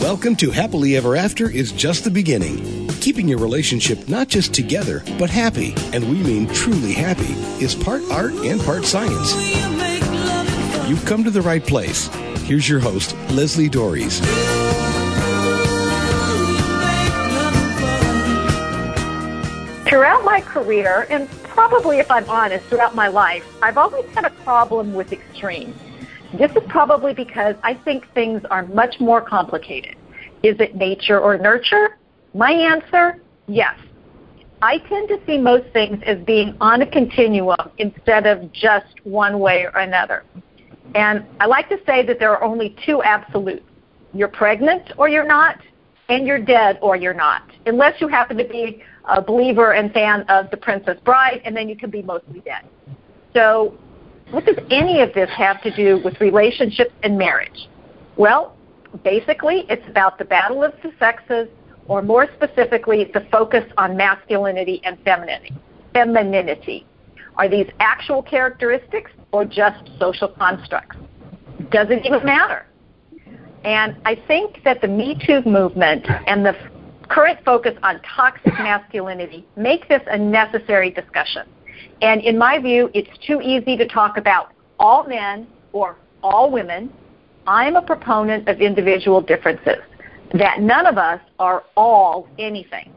Welcome 0.00 0.36
to 0.36 0.52
Happily 0.52 0.96
Ever 0.96 1.16
After 1.16 1.50
is 1.50 1.72
just 1.72 2.04
the 2.04 2.10
beginning. 2.10 2.86
Keeping 3.00 3.26
your 3.26 3.40
relationship 3.40 4.08
not 4.08 4.28
just 4.28 4.54
together, 4.54 5.02
but 5.18 5.28
happy, 5.28 5.74
and 5.92 6.08
we 6.08 6.22
mean 6.22 6.46
truly 6.46 6.92
happy, 6.92 7.32
is 7.62 7.74
part 7.74 8.02
art 8.12 8.32
and 8.32 8.60
part 8.60 8.84
science. 8.84 9.34
You've 10.88 11.04
come 11.04 11.24
to 11.24 11.32
the 11.32 11.42
right 11.42 11.66
place. 11.66 12.06
Here's 12.44 12.68
your 12.68 12.78
host, 12.78 13.16
Leslie 13.30 13.68
Doares. 13.68 14.20
Throughout 19.88 20.24
my 20.24 20.40
career, 20.42 21.08
and 21.10 21.28
probably 21.42 21.98
if 21.98 22.08
I'm 22.08 22.30
honest, 22.30 22.64
throughout 22.66 22.94
my 22.94 23.08
life, 23.08 23.44
I've 23.60 23.76
always 23.76 24.06
had 24.14 24.24
a 24.24 24.30
problem 24.30 24.94
with 24.94 25.12
extremes. 25.12 25.74
This 26.36 26.50
is 26.52 26.62
probably 26.68 27.14
because 27.14 27.54
I 27.62 27.74
think 27.84 28.04
things 28.12 28.42
are 28.50 28.66
much 28.66 28.96
more 29.00 29.20
complicated. 29.22 29.96
Is 30.42 30.56
it 30.60 30.76
nature 30.76 31.18
or 31.18 31.38
nurture? 31.38 31.98
My 32.34 32.50
answer, 32.50 33.22
yes. 33.46 33.74
I 34.60 34.78
tend 34.88 35.08
to 35.08 35.18
see 35.26 35.38
most 35.38 35.72
things 35.72 36.02
as 36.04 36.18
being 36.24 36.56
on 36.60 36.82
a 36.82 36.86
continuum 36.86 37.70
instead 37.78 38.26
of 38.26 38.52
just 38.52 38.94
one 39.04 39.38
way 39.38 39.66
or 39.72 39.80
another. 39.80 40.24
And 40.94 41.24
I 41.40 41.46
like 41.46 41.68
to 41.68 41.78
say 41.86 42.04
that 42.06 42.18
there 42.18 42.32
are 42.32 42.42
only 42.42 42.76
two 42.84 43.02
absolutes. 43.02 43.64
You're 44.12 44.28
pregnant 44.28 44.92
or 44.96 45.08
you're 45.08 45.26
not, 45.26 45.56
and 46.08 46.26
you're 46.26 46.42
dead 46.42 46.78
or 46.82 46.96
you're 46.96 47.14
not, 47.14 47.42
unless 47.66 48.00
you 48.00 48.08
happen 48.08 48.36
to 48.38 48.44
be 48.44 48.82
a 49.04 49.20
believer 49.20 49.72
and 49.72 49.92
fan 49.92 50.22
of 50.28 50.50
The 50.50 50.56
Princess 50.56 50.98
Bride, 51.04 51.40
and 51.44 51.56
then 51.56 51.68
you 51.68 51.76
can 51.76 51.90
be 51.90 52.02
mostly 52.02 52.40
dead. 52.40 52.62
So, 53.34 53.76
what 54.30 54.44
does 54.44 54.58
any 54.70 55.00
of 55.00 55.12
this 55.14 55.30
have 55.30 55.62
to 55.62 55.74
do 55.74 56.00
with 56.04 56.20
relationships 56.20 56.92
and 57.02 57.16
marriage? 57.16 57.68
Well, 58.16 58.56
basically, 59.04 59.64
it's 59.68 59.86
about 59.88 60.18
the 60.18 60.24
battle 60.24 60.62
of 60.62 60.72
the 60.82 60.92
sexes, 60.98 61.48
or 61.86 62.02
more 62.02 62.26
specifically, 62.36 63.10
the 63.12 63.26
focus 63.30 63.64
on 63.78 63.96
masculinity 63.96 64.80
and 64.84 64.98
femininity. 65.04 65.54
Femininity. 65.94 66.86
Are 67.36 67.48
these 67.48 67.68
actual 67.80 68.22
characteristics 68.22 69.10
or 69.32 69.44
just 69.44 69.88
social 69.98 70.28
constructs? 70.28 70.96
Does 71.70 71.88
it 71.90 72.04
even 72.04 72.24
matter? 72.24 72.66
And 73.64 73.96
I 74.04 74.16
think 74.26 74.62
that 74.64 74.80
the 74.80 74.88
Me 74.88 75.18
Too 75.26 75.42
movement 75.48 76.06
and 76.26 76.44
the 76.44 76.54
current 77.08 77.38
focus 77.44 77.74
on 77.82 78.00
toxic 78.02 78.52
masculinity 78.54 79.46
make 79.56 79.88
this 79.88 80.02
a 80.08 80.18
necessary 80.18 80.90
discussion. 80.90 81.46
And 82.02 82.20
in 82.22 82.38
my 82.38 82.58
view, 82.58 82.90
it's 82.94 83.10
too 83.26 83.40
easy 83.40 83.76
to 83.76 83.86
talk 83.86 84.16
about 84.16 84.52
all 84.78 85.04
men 85.04 85.46
or 85.72 85.96
all 86.22 86.50
women. 86.50 86.92
I'm 87.46 87.76
a 87.76 87.82
proponent 87.82 88.48
of 88.48 88.60
individual 88.60 89.20
differences, 89.20 89.78
that 90.34 90.60
none 90.60 90.86
of 90.86 90.98
us 90.98 91.20
are 91.38 91.64
all 91.76 92.28
anything. 92.38 92.92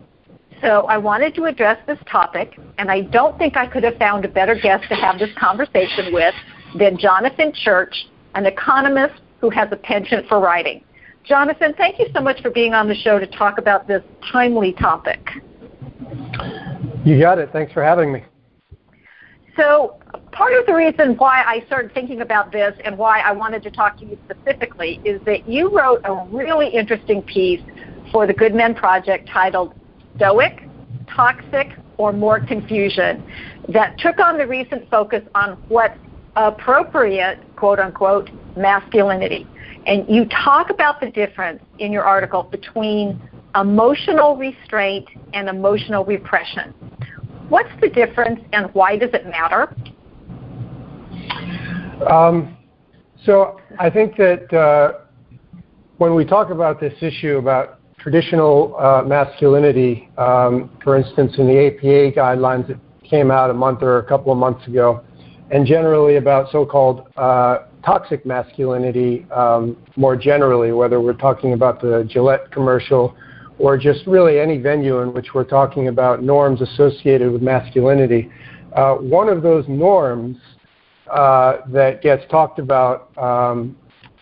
So 0.62 0.86
I 0.88 0.98
wanted 0.98 1.34
to 1.36 1.46
address 1.46 1.80
this 1.88 1.98
topic, 2.10 2.60
and 2.78 2.92
I 2.92 3.02
don't 3.02 3.38
think 3.38 3.58
I 3.58 3.66
could 3.66 3.84
have 3.84 3.98
found 3.98 4.26
a 4.26 4.28
better 4.28 4.54
guest 4.54 4.84
to 4.90 4.96
have 4.96 5.18
this 5.18 5.32
conversation 5.38 6.14
with 6.14 6.36
than 6.78 6.98
Jonathan 6.98 7.52
Church, 7.54 8.08
an 8.36 8.46
economist 8.46 9.22
who 9.40 9.50
has 9.50 9.70
a 9.72 9.76
penchant 9.76 10.28
for 10.28 10.40
writing. 10.40 10.84
Jonathan, 11.24 11.74
thank 11.78 11.98
you 11.98 12.08
so 12.14 12.22
much 12.22 12.42
for 12.42 12.50
being 12.50 12.74
on 12.74 12.88
the 12.88 12.96
show 12.96 13.20
to 13.20 13.28
talk 13.28 13.58
about 13.58 13.88
this 13.88 14.04
timely 14.32 14.74
topic. 14.74 15.20
You 17.04 17.20
got 17.20 17.40
it. 17.40 17.50
Thanks 17.52 17.74
for 17.74 17.84
having 17.84 18.12
me. 18.12 18.24
So, 19.58 20.00
part 20.32 20.54
of 20.54 20.66
the 20.66 20.74
reason 20.74 21.18
why 21.18 21.44
I 21.46 21.64
started 21.68 21.94
thinking 21.94 22.22
about 22.22 22.52
this 22.52 22.74
and 22.86 22.98
why 22.98 23.20
I 23.20 23.34
wanted 23.34 23.64
to 23.64 23.72
talk 23.72 23.98
to 24.00 24.06
you 24.06 24.18
specifically 24.26 25.02
is 25.04 25.22
that 25.26 25.48
you 25.48 25.76
wrote 25.78 26.02
a 26.06 26.26
really 26.32 26.70
interesting 26.70 27.22
piece 27.24 27.62
for 28.12 28.26
the 28.26 28.34
Good 28.34 28.54
Men 28.54 28.74
Project 28.74 29.28
titled 29.30 29.74
Stoic, 30.16 30.64
Toxic, 31.08 31.72
or 31.98 32.14
More 32.14 32.40
Confusion 32.40 33.24
that 33.70 33.98
took 34.00 34.20
on 34.20 34.38
the 34.38 34.48
recent 34.48 34.90
focus 34.90 35.22
on 35.36 35.54
what's 35.68 35.98
appropriate, 36.36 37.40
quote 37.56 37.80
unquote, 37.80 38.30
masculinity. 38.56 39.46
And 39.86 40.08
you 40.08 40.26
talk 40.26 40.70
about 40.70 41.02
the 41.02 41.10
difference 41.10 41.62
in 41.80 41.92
your 41.92 42.04
article 42.04 42.44
between 42.44 43.22
emotional 43.56 44.38
restraint 44.38 45.08
and 45.34 45.50
emotional 45.50 46.06
repression. 46.06 46.74
What's 47.52 47.82
the 47.82 47.90
difference 47.90 48.40
and 48.54 48.74
why 48.74 48.96
does 48.96 49.10
it 49.12 49.26
matter? 49.26 49.76
Um, 52.10 52.56
so 53.26 53.60
I 53.78 53.90
think 53.90 54.16
that 54.16 54.54
uh, 54.54 55.00
when 55.98 56.16
we 56.16 56.24
talk 56.24 56.50
about 56.50 56.80
this 56.80 56.94
issue 57.02 57.40
about 57.40 57.82
traditional 58.00 58.78
uh, 58.80 59.04
masculinity, 59.06 60.10
um, 60.18 60.70
for 60.82 60.96
instance, 60.96 61.34
in 61.40 61.48
the 61.48 61.68
APA 61.68 62.18
guidelines 62.18 62.70
that 62.70 62.80
came 63.04 63.30
out 63.30 63.50
a 63.50 63.54
month 63.54 63.84
or 63.84 63.98
a 63.98 64.06
couple 64.06 64.32
of 64.32 64.38
months 64.38 64.66
ago, 64.66 65.04
and 65.50 65.68
generally 65.68 66.16
about 66.16 66.50
so-called 66.54 67.10
uh, 67.18 67.66
toxic 67.84 68.26
masculinity 68.26 69.26
um, 69.30 69.76
more 69.98 70.16
generally, 70.16 70.72
whether 70.72 71.02
we're 71.02 71.12
talking 71.12 71.52
about 71.52 71.82
the 71.82 72.08
Gillette 72.10 72.50
commercial 72.50 73.14
or 73.62 73.78
just 73.78 74.06
really 74.08 74.40
any 74.40 74.58
venue 74.58 75.00
in 75.00 75.14
which 75.14 75.34
we're 75.36 75.44
talking 75.44 75.88
about 75.88 76.24
norms 76.24 76.62
associated 76.62 77.32
with 77.32 77.44
masculinity. 77.44 78.30
Uh, 78.76 78.96
one 78.96 79.30
of 79.30 79.44
those 79.44 79.66
norms 79.68 80.38
uh, 81.12 81.58
that 81.68 82.02
gets 82.02 82.24
talked 82.32 82.58
about 82.58 83.16
um, 83.18 83.78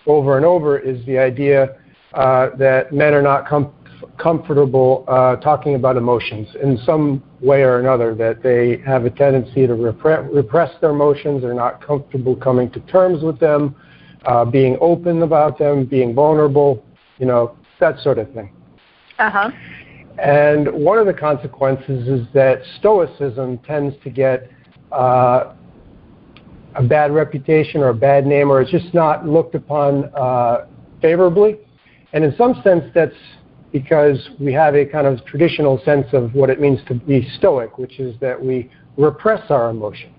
over 0.07 0.35
and 0.35 0.45
over 0.45 0.77
is 0.77 1.03
the 1.05 1.17
idea 1.17 1.77
uh, 2.13 2.49
that 2.57 2.91
men 2.91 3.13
are 3.13 3.21
not 3.21 3.47
com- 3.47 3.71
comfortable 4.17 5.05
uh, 5.07 5.37
talking 5.37 5.75
about 5.75 5.95
emotions 5.95 6.47
in 6.61 6.77
some 6.85 7.23
way 7.39 7.61
or 7.61 7.79
another, 7.79 8.13
that 8.13 8.43
they 8.43 8.77
have 8.85 9.05
a 9.05 9.09
tendency 9.09 9.65
to 9.65 9.73
repre- 9.73 10.27
repress 10.33 10.69
their 10.81 10.89
emotions, 10.89 11.43
they're 11.43 11.53
not 11.53 11.85
comfortable 11.85 12.35
coming 12.35 12.69
to 12.71 12.79
terms 12.81 13.23
with 13.23 13.39
them, 13.39 13.73
uh, 14.25 14.43
being 14.43 14.77
open 14.81 15.21
about 15.21 15.57
them, 15.57 15.85
being 15.85 16.13
vulnerable, 16.13 16.83
you 17.19 17.25
know, 17.25 17.55
that 17.79 17.97
sort 17.99 18.17
of 18.17 18.29
thing. 18.33 18.51
Uh-huh. 19.19 19.51
And 20.17 20.71
one 20.73 20.97
of 20.97 21.05
the 21.05 21.13
consequences 21.13 22.07
is 22.07 22.27
that 22.33 22.61
Stoicism 22.79 23.59
tends 23.59 23.95
to 24.03 24.09
get 24.09 24.49
uh, 24.91 25.53
a 26.75 26.83
bad 26.83 27.13
reputation 27.13 27.81
or 27.81 27.89
a 27.89 27.93
bad 27.93 28.25
name, 28.25 28.51
or 28.51 28.61
it's 28.61 28.71
just 28.71 28.93
not 28.93 29.27
looked 29.27 29.55
upon 29.55 30.05
uh, 30.15 30.65
favorably. 31.01 31.57
And 32.13 32.23
in 32.23 32.35
some 32.37 32.61
sense, 32.63 32.83
that's 32.93 33.15
because 33.71 34.29
we 34.39 34.51
have 34.53 34.75
a 34.75 34.85
kind 34.85 35.05
of 35.05 35.23
traditional 35.25 35.79
sense 35.85 36.07
of 36.11 36.33
what 36.33 36.49
it 36.49 36.59
means 36.59 36.79
to 36.87 36.95
be 36.95 37.27
stoic, 37.37 37.77
which 37.77 37.99
is 37.99 38.15
that 38.19 38.43
we 38.43 38.69
repress 38.97 39.49
our 39.51 39.69
emotions. 39.69 40.15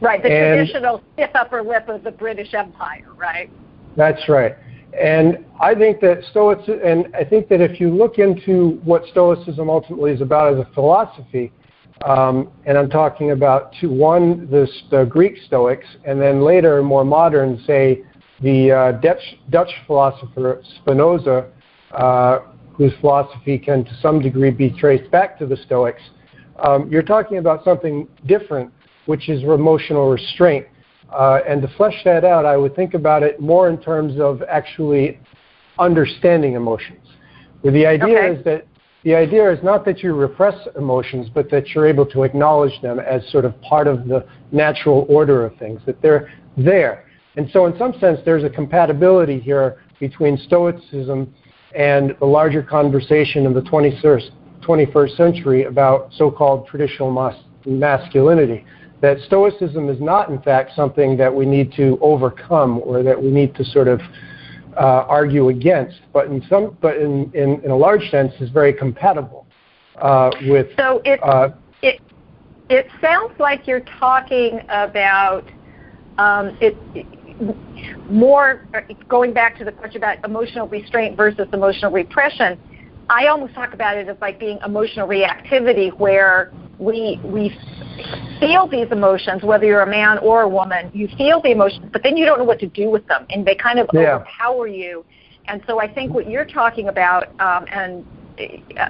Right, 0.00 0.22
the 0.22 0.30
and 0.30 0.58
traditional 0.66 1.02
stiff 1.14 1.30
upper 1.34 1.62
lip 1.62 1.88
of 1.88 2.02
the 2.02 2.10
British 2.10 2.54
Empire, 2.54 3.12
right? 3.16 3.50
That's 3.96 4.28
right. 4.28 4.56
And 5.00 5.44
I 5.60 5.74
think 5.74 6.00
that 6.00 6.22
Stoicism, 6.30 6.80
and 6.82 7.14
I 7.14 7.24
think 7.24 7.48
that 7.48 7.60
if 7.60 7.80
you 7.80 7.90
look 7.90 8.18
into 8.18 8.80
what 8.84 9.04
Stoicism 9.10 9.68
ultimately 9.68 10.12
is 10.12 10.20
about 10.20 10.54
as 10.54 10.58
a 10.60 10.68
philosophy, 10.72 11.52
um, 12.04 12.50
and 12.64 12.76
I'm 12.78 12.90
talking 12.90 13.30
about 13.30 13.72
two, 13.80 13.90
one, 13.90 14.50
the, 14.50 14.68
the 14.90 15.04
Greek 15.04 15.36
Stoics, 15.46 15.86
and 16.04 16.20
then 16.20 16.42
later, 16.42 16.82
more 16.82 17.04
modern, 17.04 17.62
say, 17.66 18.04
the 18.42 18.70
uh, 18.70 18.92
Dutch, 18.92 19.38
Dutch 19.50 19.70
philosopher 19.86 20.62
Spinoza, 20.76 21.50
uh, 21.92 22.40
whose 22.74 22.92
philosophy 23.00 23.58
can 23.58 23.84
to 23.84 23.94
some 24.00 24.20
degree 24.20 24.50
be 24.50 24.70
traced 24.70 25.10
back 25.10 25.38
to 25.38 25.46
the 25.46 25.56
Stoics, 25.56 26.02
um, 26.58 26.90
you're 26.90 27.02
talking 27.02 27.38
about 27.38 27.64
something 27.64 28.08
different, 28.26 28.72
which 29.06 29.28
is 29.28 29.42
emotional 29.42 30.10
restraint. 30.10 30.66
Uh, 31.10 31.40
and 31.46 31.62
to 31.62 31.68
flesh 31.76 31.94
that 32.04 32.24
out, 32.24 32.44
I 32.44 32.56
would 32.56 32.74
think 32.74 32.94
about 32.94 33.22
it 33.22 33.40
more 33.40 33.68
in 33.68 33.78
terms 33.78 34.20
of 34.20 34.42
actually 34.48 35.20
understanding 35.78 36.54
emotions. 36.54 37.06
Where 37.60 37.72
the 37.72 37.86
idea 37.86 38.18
okay. 38.18 38.38
is 38.38 38.44
that 38.44 38.66
the 39.04 39.14
idea 39.14 39.50
is 39.52 39.62
not 39.62 39.84
that 39.84 40.02
you 40.02 40.14
repress 40.14 40.56
emotions, 40.76 41.28
but 41.32 41.48
that 41.50 41.68
you're 41.68 41.86
able 41.86 42.06
to 42.06 42.24
acknowledge 42.24 42.80
them 42.82 42.98
as 42.98 43.22
sort 43.30 43.44
of 43.44 43.60
part 43.62 43.86
of 43.86 44.08
the 44.08 44.26
natural 44.50 45.06
order 45.08 45.46
of 45.46 45.56
things, 45.58 45.80
that 45.86 46.02
they're 46.02 46.32
there. 46.56 47.04
And 47.36 47.48
so, 47.52 47.66
in 47.66 47.78
some 47.78 47.92
sense, 48.00 48.18
there's 48.24 48.42
a 48.42 48.50
compatibility 48.50 49.38
here 49.38 49.76
between 50.00 50.36
Stoicism 50.36 51.32
and 51.74 52.16
the 52.18 52.26
larger 52.26 52.62
conversation 52.62 53.46
of 53.46 53.54
the 53.54 53.60
21st, 53.60 54.30
21st 54.62 55.16
century 55.16 55.64
about 55.64 56.10
so 56.12 56.30
called 56.30 56.66
traditional 56.66 57.10
mas- 57.10 57.44
masculinity 57.64 58.64
that 59.06 59.20
Stoicism 59.20 59.88
is 59.88 60.00
not, 60.00 60.30
in 60.30 60.42
fact, 60.42 60.72
something 60.74 61.16
that 61.16 61.32
we 61.32 61.46
need 61.46 61.72
to 61.74 61.96
overcome 62.00 62.80
or 62.84 63.04
that 63.04 63.20
we 63.20 63.30
need 63.30 63.54
to 63.54 63.64
sort 63.64 63.86
of 63.86 64.00
uh, 64.76 65.06
argue 65.08 65.48
against, 65.48 66.00
but 66.12 66.26
in 66.26 66.42
some, 66.50 66.76
but 66.82 66.96
in, 66.96 67.30
in, 67.32 67.60
in 67.62 67.70
a 67.70 67.76
large 67.76 68.10
sense, 68.10 68.32
is 68.40 68.50
very 68.50 68.72
compatible 68.72 69.46
uh, 70.02 70.30
with. 70.48 70.66
So 70.76 71.00
it, 71.04 71.22
uh, 71.22 71.50
it 71.82 72.00
it 72.68 72.88
sounds 73.00 73.32
like 73.38 73.68
you're 73.68 73.86
talking 74.00 74.60
about 74.70 75.44
um, 76.18 76.58
it. 76.60 76.76
more 78.10 78.66
going 79.08 79.32
back 79.32 79.56
to 79.58 79.64
the 79.64 79.70
question 79.70 79.98
about 79.98 80.18
emotional 80.24 80.66
restraint 80.66 81.16
versus 81.16 81.46
emotional 81.52 81.92
repression. 81.92 82.58
I 83.08 83.26
almost 83.28 83.54
talk 83.54 83.72
about 83.72 83.96
it 83.96 84.08
as 84.08 84.16
like 84.20 84.40
being 84.40 84.58
emotional 84.64 85.06
reactivity, 85.06 85.96
where 85.96 86.52
we 86.78 87.20
we 87.24 87.56
feel 88.40 88.66
these 88.66 88.88
emotions, 88.90 89.42
whether 89.42 89.64
you're 89.64 89.82
a 89.82 89.90
man 89.90 90.18
or 90.18 90.42
a 90.42 90.48
woman, 90.48 90.90
you 90.92 91.08
feel 91.16 91.40
the 91.40 91.50
emotions, 91.50 91.88
but 91.92 92.02
then 92.02 92.16
you 92.16 92.26
don't 92.26 92.38
know 92.38 92.44
what 92.44 92.58
to 92.60 92.66
do 92.66 92.90
with 92.90 93.06
them, 93.06 93.26
and 93.30 93.46
they 93.46 93.54
kind 93.54 93.78
of 93.78 93.88
yeah. 93.92 94.16
overpower 94.16 94.66
you. 94.66 95.04
And 95.46 95.62
so 95.66 95.80
I 95.80 95.92
think 95.92 96.12
what 96.12 96.28
you're 96.28 96.44
talking 96.44 96.88
about, 96.88 97.28
um, 97.40 97.66
and 97.70 98.04
uh, 98.76 98.88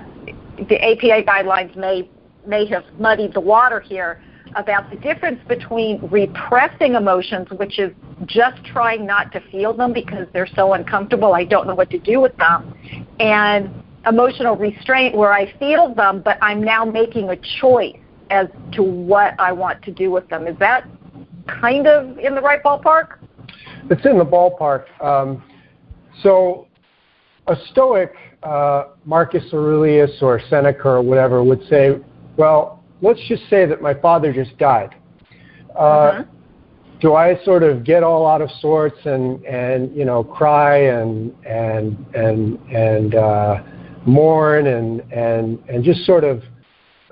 the 0.69 0.83
APA 0.83 1.23
guidelines 1.29 1.77
may 1.77 2.09
may 2.47 2.67
have 2.67 2.85
muddied 2.99 3.35
the 3.35 3.41
water 3.41 3.81
here 3.81 4.23
about 4.55 4.89
the 4.91 4.97
difference 4.97 5.41
between 5.49 6.01
repressing 6.11 6.95
emotions, 6.95 7.49
which 7.51 7.79
is 7.79 7.93
just 8.25 8.65
trying 8.65 9.05
not 9.05 9.31
to 9.33 9.41
feel 9.51 9.75
them 9.75 9.93
because 9.93 10.27
they're 10.33 10.49
so 10.55 10.73
uncomfortable, 10.73 11.35
I 11.35 11.45
don't 11.45 11.67
know 11.67 11.75
what 11.75 11.91
to 11.91 11.99
do 11.99 12.21
with 12.21 12.35
them, 12.39 12.73
and 13.21 13.83
emotional 14.06 14.56
restraint 14.56 15.17
where 15.17 15.32
I 15.32 15.53
feel 15.58 15.94
them, 15.94 16.23
but 16.25 16.38
I'm 16.41 16.62
now 16.62 16.85
making 16.85 17.31
a 17.31 17.37
choice 17.61 17.97
as 18.31 18.49
to 18.73 18.82
what 18.82 19.38
I 19.38 19.53
want 19.53 19.82
to 19.82 19.93
do 19.93 20.11
with 20.11 20.29
them. 20.29 20.47
Is 20.47 20.58
that 20.58 20.88
kind 21.47 21.87
of 21.87 22.19
in 22.19 22.35
the 22.35 22.41
right 22.41 22.62
ballpark? 22.62 23.19
It's 23.91 24.05
in 24.05 24.19
the 24.19 24.25
ballpark. 24.25 24.85
Um, 25.03 25.43
so, 26.23 26.67
a 27.47 27.56
Stoic, 27.70 28.12
uh, 28.43 28.87
Marcus 29.05 29.44
Aurelius 29.53 30.11
or 30.20 30.41
Seneca 30.50 30.88
or 30.88 31.02
whatever, 31.02 31.44
would 31.44 31.62
say, 31.69 32.00
well, 32.37 32.82
let's 33.02 33.20
just 33.29 33.49
say 33.49 33.67
that 33.67 33.81
my 33.81 33.94
father 33.94 34.32
just 34.32 34.56
died. 34.59 34.97
Uh, 35.75 35.79
uh-huh. 35.79 36.25
Do 37.00 37.14
I 37.14 37.38
sort 37.44 37.62
of 37.62 37.85
get 37.85 38.02
all 38.02 38.26
out 38.26 38.41
of 38.41 38.50
sorts 38.61 38.97
and, 39.05 39.44
and 39.44 39.94
you 39.94 40.06
know 40.06 40.25
cry 40.25 40.79
and 40.79 41.35
and 41.44 41.94
and 42.14 42.59
and 42.70 43.14
uh, 43.14 43.62
mourn 44.06 44.69
and 44.69 45.00
and 45.12 45.58
and 45.69 45.85
just 45.85 46.05
sort 46.06 46.25
of 46.25 46.43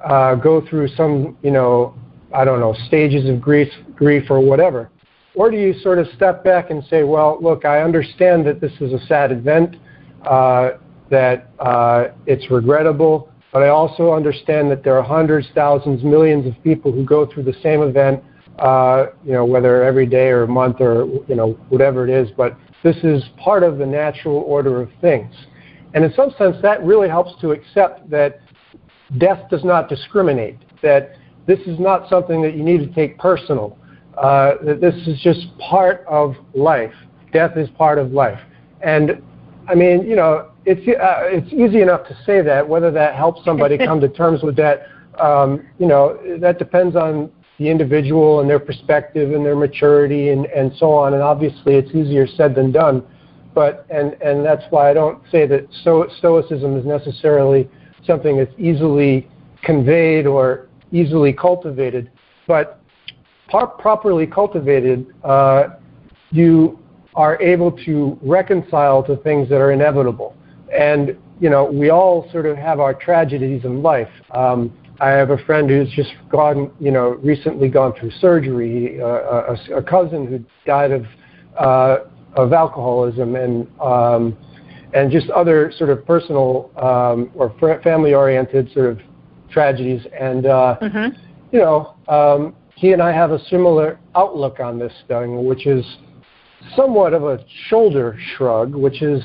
uh, 0.05 0.35
go 0.37 0.67
through 0.69 0.89
some 0.89 1.37
you 1.43 1.51
know 1.51 1.95
I 2.35 2.45
don't 2.45 2.61
know 2.61 2.75
stages 2.87 3.29
of 3.29 3.41
grief 3.41 3.69
grief 3.95 4.31
or 4.31 4.41
whatever, 4.41 4.91
or 5.35 5.51
do 5.51 5.57
you 5.57 5.75
sort 5.81 5.99
of 5.99 6.07
step 6.17 6.45
back 6.45 6.71
and 6.71 6.85
say, 6.85 7.03
well, 7.03 7.39
look, 7.41 7.65
I 7.65 7.83
understand 7.83 8.47
that 8.47 8.61
this 8.61 8.73
is 8.81 8.93
a 8.93 9.05
sad 9.07 9.33
event, 9.33 9.77
uh, 10.25 10.73
that 11.11 11.51
uh, 11.59 12.09
it's 12.27 12.51
regrettable, 12.51 13.31
but 13.53 13.63
I 13.63 13.69
also 13.69 14.13
understand 14.13 14.71
that 14.71 14.83
there 14.83 14.97
are 14.97 15.03
hundreds, 15.03 15.49
thousands, 15.55 16.03
millions 16.03 16.47
of 16.47 16.61
people 16.63 16.93
who 16.93 17.05
go 17.05 17.27
through 17.27 17.45
the 17.45 17.55
same 17.63 17.83
event, 17.83 18.23
uh, 18.59 19.07
you 19.25 19.33
know, 19.33 19.45
whether 19.45 19.83
every 19.83 20.07
day 20.07 20.29
or 20.29 20.47
month 20.47 20.81
or 20.81 21.07
you 21.29 21.35
know 21.35 21.53
whatever 21.69 22.07
it 22.07 22.11
is. 22.11 22.31
But 22.37 22.57
this 22.83 22.97
is 23.05 23.23
part 23.39 23.63
of 23.63 23.79
the 23.79 23.87
natural 23.87 24.39
order 24.39 24.81
of 24.83 24.91
things. 25.01 25.35
And 25.95 26.05
in 26.05 26.13
some 26.13 26.31
sense, 26.37 26.57
that 26.63 26.85
really 26.85 27.09
helps 27.09 27.41
to 27.41 27.53
accept 27.53 28.11
that 28.11 28.41
death 29.19 29.49
does 29.49 29.65
not 29.65 29.89
discriminate, 29.89 30.59
that 30.83 31.17
this 31.47 31.61
is 31.61 31.79
not 31.79 32.09
something 32.09 32.43
that 32.43 32.57
you 32.57 32.65
need 32.65 32.79
to 32.79 32.93
take 32.95 33.19
personal, 33.19 33.79
uh, 34.19 34.55
that 34.65 34.81
this 34.81 34.95
is 35.07 35.21
just 35.23 35.47
part 35.59 36.05
of 36.09 36.35
life. 36.55 36.93
Death 37.33 37.57
is 37.57 37.69
part 37.71 37.99
of 37.99 38.13
life. 38.13 38.41
And 38.83 39.23
I 39.69 39.75
mean, 39.75 40.07
you 40.07 40.17
know, 40.17 40.51
it's 40.67 40.81
uh, 40.81 41.25
it's 41.25 41.53
easy 41.53 41.81
enough 41.81 42.07
to 42.09 42.17
say 42.27 42.43
that. 42.43 42.69
Whether 42.69 42.91
that 42.91 43.15
helps 43.15 43.45
somebody 43.45 43.79
come 43.87 44.01
to 44.01 44.09
terms 44.09 44.43
with 44.43 44.57
that, 44.57 44.87
um, 45.19 45.67
you 45.79 45.87
know, 45.87 46.19
that 46.41 46.59
depends 46.59 46.97
on 46.97 47.31
the 47.59 47.69
individual 47.69 48.41
and 48.41 48.51
their 48.51 48.59
perspective 48.59 49.33
and 49.33 49.47
their 49.47 49.55
maturity 49.55 50.31
and, 50.31 50.47
and 50.47 50.73
so 50.77 50.91
on. 50.91 51.15
And 51.15 51.23
obviously, 51.23 51.75
it's 51.75 51.95
easier 51.95 52.27
said 52.27 52.55
than 52.55 52.73
done. 52.73 53.05
But 53.55 53.87
and 53.91 54.15
and 54.21 54.45
that's 54.45 54.65
why 54.71 54.91
I 54.91 54.95
don't 54.95 55.23
say 55.31 55.47
that 55.47 55.67
sto- 55.81 56.09
stoicism 56.19 56.77
is 56.77 56.85
necessarily 56.85 57.69
something 58.07 58.37
that's 58.37 58.55
easily 58.59 59.29
conveyed 59.63 60.27
or 60.27 60.69
easily 60.93 61.33
cultivated. 61.33 62.11
But 62.47 62.81
par- 63.49 63.67
properly 63.67 64.27
cultivated, 64.27 65.07
uh, 65.23 65.71
you 66.31 66.79
are 67.15 67.41
able 67.41 67.71
to 67.71 68.19
reconcile 68.23 69.03
to 69.05 69.17
things 69.19 69.49
that 69.49 69.61
are 69.61 69.73
inevitable. 69.73 70.37
And, 70.77 71.17
you 71.41 71.51
know, 71.51 71.65
we 71.65 71.91
all 71.91 72.29
sort 72.33 72.47
of 72.47 72.57
have 72.57 72.81
our 72.81 72.95
tragedies 72.95 73.65
in 73.65 73.83
life. 73.83 74.09
Um, 74.33 74.73
I 75.01 75.11
have 75.11 75.31
a 75.31 75.39
friend 75.39 75.69
who's 75.69 75.91
just 75.91 76.13
gone, 76.29 76.73
you 76.81 76.91
know, 76.91 77.11
recently 77.23 77.69
gone 77.69 77.95
through 77.99 78.11
surgery, 78.13 79.01
uh, 79.01 79.07
a, 79.07 79.77
a, 79.77 79.83
cousin 79.83 80.27
who 80.27 80.45
died 80.67 80.93
of, 80.93 81.05
uh, 81.59 81.97
of 82.37 82.53
alcoholism 82.53 83.37
and, 83.37 83.69
um, 83.81 84.37
and 84.93 85.11
just 85.11 85.29
other 85.31 85.73
sort 85.77 85.91
of 85.91 86.05
personal 86.07 86.71
um, 86.77 87.31
or 87.35 87.55
family 87.83 88.15
oriented 88.15 88.73
sort 88.73 88.87
of 88.87 89.01
tragedies. 89.51 90.07
And, 90.19 90.47
uh, 90.47 90.77
mm-hmm. 90.81 91.17
you 91.53 91.59
know, 91.61 91.95
um, 92.09 92.55
he 92.77 92.93
and 92.93 93.03
I 93.03 93.13
have 93.13 93.31
a 93.31 93.39
similar 93.47 93.99
outlook 94.15 94.61
on 94.61 94.79
this 94.79 94.93
thing, 95.09 95.47
which 95.47 95.67
is 95.67 95.85
somewhat 96.77 97.13
of 97.13 97.25
a 97.25 97.45
shoulder 97.69 98.19
shrug, 98.37 98.75
which 98.75 99.03
is 99.03 99.23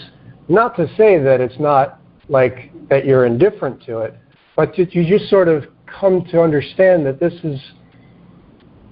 not 0.47 0.75
to 0.75 0.87
say 0.95 1.17
that 1.19 1.41
it's 1.41 1.59
not 1.59 1.99
like 2.27 2.71
that 2.89 3.05
you're 3.05 3.25
indifferent 3.25 3.83
to 3.85 3.99
it, 3.99 4.15
but 4.55 4.75
that 4.77 4.93
you 4.93 5.05
just 5.05 5.29
sort 5.29 5.47
of 5.47 5.65
come 5.85 6.23
to 6.31 6.41
understand 6.41 7.05
that 7.05 7.19
this 7.19 7.33
is 7.43 7.59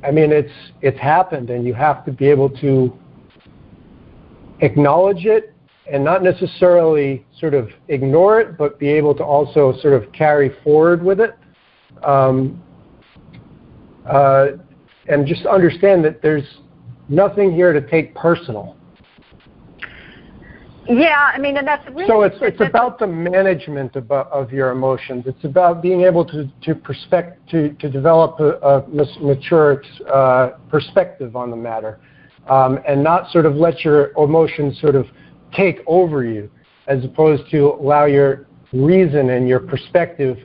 I 0.03 0.11
mean 0.11 0.31
it's 0.31 0.53
it's 0.81 0.99
happened 0.99 1.49
and 1.49 1.65
you 1.65 1.73
have 1.73 2.05
to 2.05 2.11
be 2.11 2.27
able 2.27 2.49
to 2.61 2.93
acknowledge 4.59 5.25
it 5.25 5.53
and 5.91 6.03
not 6.03 6.21
necessarily 6.23 7.25
sort 7.39 7.53
of 7.53 7.69
ignore 7.87 8.41
it, 8.41 8.57
but 8.57 8.77
be 8.79 8.89
able 8.89 9.15
to 9.15 9.23
also 9.23 9.73
sort 9.79 9.93
of 9.93 10.11
carry 10.11 10.51
forward 10.63 11.01
with 11.01 11.19
it. 11.19 11.35
Um, 12.03 12.61
uh, 14.05 14.47
and 15.07 15.25
just 15.25 15.45
understand 15.45 16.03
that 16.05 16.21
there's 16.21 16.59
nothing 17.09 17.53
here 17.53 17.73
to 17.73 17.81
take 17.81 18.13
personal. 18.15 18.75
Yeah, 20.89 21.31
I 21.33 21.37
mean, 21.37 21.57
and 21.57 21.67
that's 21.67 21.85
really. 21.89 22.07
So 22.07 22.21
it's 22.21 22.37
it's 22.41 22.61
about 22.61 22.97
the 22.97 23.07
management 23.07 23.95
of, 23.97 24.09
of 24.09 24.53
your 24.53 24.71
emotions. 24.71 25.25
It's 25.27 25.43
about 25.43 25.81
being 25.81 26.01
able 26.03 26.23
to 26.25 26.49
to 26.61 26.75
perspect 26.75 27.49
to 27.49 27.73
to 27.73 27.89
develop 27.89 28.39
a, 28.39 28.51
a 28.65 28.87
mature 28.87 29.83
uh, 30.11 30.51
perspective 30.69 31.35
on 31.35 31.49
the 31.49 31.57
matter, 31.57 31.99
um, 32.49 32.79
and 32.87 33.03
not 33.03 33.31
sort 33.31 33.45
of 33.45 33.55
let 33.55 33.83
your 33.83 34.11
emotions 34.17 34.79
sort 34.79 34.95
of 34.95 35.05
take 35.53 35.79
over 35.87 36.23
you, 36.23 36.49
as 36.87 37.03
opposed 37.03 37.49
to 37.51 37.73
allow 37.73 38.05
your 38.05 38.47
reason 38.73 39.29
and 39.29 39.47
your 39.47 39.59
perspective 39.59 40.37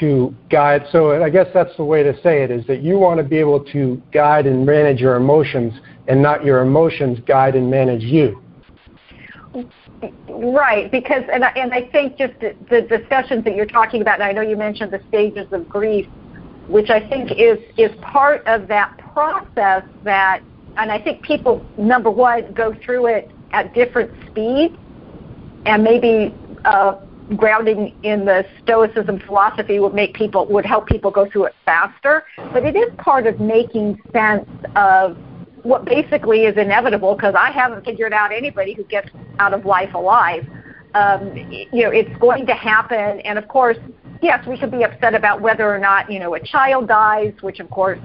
to 0.00 0.34
guide. 0.50 0.84
So 0.92 1.22
I 1.22 1.30
guess 1.30 1.46
that's 1.52 1.74
the 1.76 1.84
way 1.84 2.02
to 2.02 2.14
say 2.22 2.42
it: 2.42 2.50
is 2.50 2.66
that 2.66 2.82
you 2.82 2.98
want 2.98 3.18
to 3.18 3.24
be 3.24 3.36
able 3.36 3.64
to 3.72 4.00
guide 4.12 4.46
and 4.46 4.64
manage 4.64 5.00
your 5.00 5.16
emotions, 5.16 5.74
and 6.06 6.22
not 6.22 6.44
your 6.44 6.62
emotions 6.62 7.18
guide 7.26 7.54
and 7.54 7.70
manage 7.70 8.02
you. 8.02 8.42
Right, 10.28 10.90
because 10.92 11.24
and 11.32 11.44
I, 11.44 11.48
and 11.50 11.72
I 11.72 11.88
think 11.90 12.16
just 12.16 12.34
the, 12.40 12.54
the 12.70 12.82
discussions 12.82 13.44
that 13.44 13.56
you're 13.56 13.66
talking 13.66 14.02
about, 14.02 14.20
and 14.20 14.24
I 14.24 14.32
know 14.32 14.42
you 14.42 14.56
mentioned 14.56 14.92
the 14.92 15.00
stages 15.08 15.48
of 15.52 15.68
grief, 15.68 16.06
which 16.68 16.90
I 16.90 17.00
think 17.08 17.32
is 17.32 17.58
is 17.76 17.90
part 18.00 18.46
of 18.46 18.68
that 18.68 18.96
process 19.12 19.82
that, 20.04 20.42
and 20.78 20.92
I 20.92 21.00
think 21.00 21.22
people 21.22 21.64
number 21.76 22.10
one 22.10 22.52
go 22.52 22.74
through 22.84 23.06
it 23.06 23.30
at 23.52 23.74
different 23.74 24.10
speeds, 24.30 24.76
and 25.66 25.82
maybe 25.82 26.34
uh, 26.64 27.00
grounding 27.36 27.94
in 28.04 28.24
the 28.24 28.46
Stoicism 28.62 29.20
philosophy 29.26 29.78
would 29.80 29.92
make 29.92 30.14
people 30.14 30.46
would 30.46 30.64
help 30.64 30.86
people 30.86 31.10
go 31.10 31.28
through 31.28 31.46
it 31.46 31.54
faster. 31.64 32.24
But 32.52 32.64
it 32.64 32.76
is 32.76 32.90
part 32.98 33.26
of 33.26 33.40
making 33.40 34.00
sense 34.12 34.48
of 34.76 35.16
what 35.64 35.84
basically 35.84 36.44
is 36.44 36.56
inevitable 36.56 37.14
because 37.16 37.34
I 37.36 37.50
haven't 37.50 37.84
figured 37.84 38.12
out 38.12 38.32
anybody 38.32 38.74
who 38.74 38.84
gets 38.84 39.08
out 39.40 39.52
of 39.52 39.66
life 39.66 39.94
alive. 39.94 40.46
Um, 40.94 41.34
you 41.50 41.82
know, 41.84 41.90
it's 41.90 42.16
going 42.18 42.46
to 42.46 42.54
happen, 42.54 43.20
and 43.20 43.38
of 43.38 43.46
course, 43.48 43.76
yes, 44.22 44.46
we 44.46 44.58
could 44.58 44.70
be 44.70 44.84
upset 44.84 45.14
about 45.14 45.40
whether 45.40 45.72
or 45.72 45.78
not 45.78 46.10
you 46.10 46.20
know 46.20 46.34
a 46.34 46.40
child 46.40 46.86
dies, 46.88 47.34
which 47.40 47.58
of 47.58 47.68
course 47.68 47.98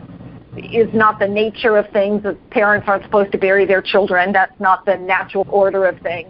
is 0.58 0.94
not 0.94 1.20
the 1.20 1.28
nature 1.28 1.78
of 1.78 1.90
things. 1.92 2.24
That 2.24 2.38
parents 2.50 2.88
aren't 2.88 3.04
supposed 3.04 3.32
to 3.32 3.38
bury 3.38 3.66
their 3.66 3.82
children. 3.82 4.32
That's 4.32 4.58
not 4.60 4.86
the 4.86 4.98
natural 4.98 5.46
order 5.50 5.86
of 5.86 6.00
things. 6.02 6.30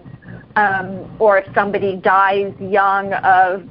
Um, 0.55 1.15
or 1.19 1.39
if 1.39 1.53
somebody 1.55 1.95
dies 1.95 2.53
young 2.59 3.13
of 3.13 3.63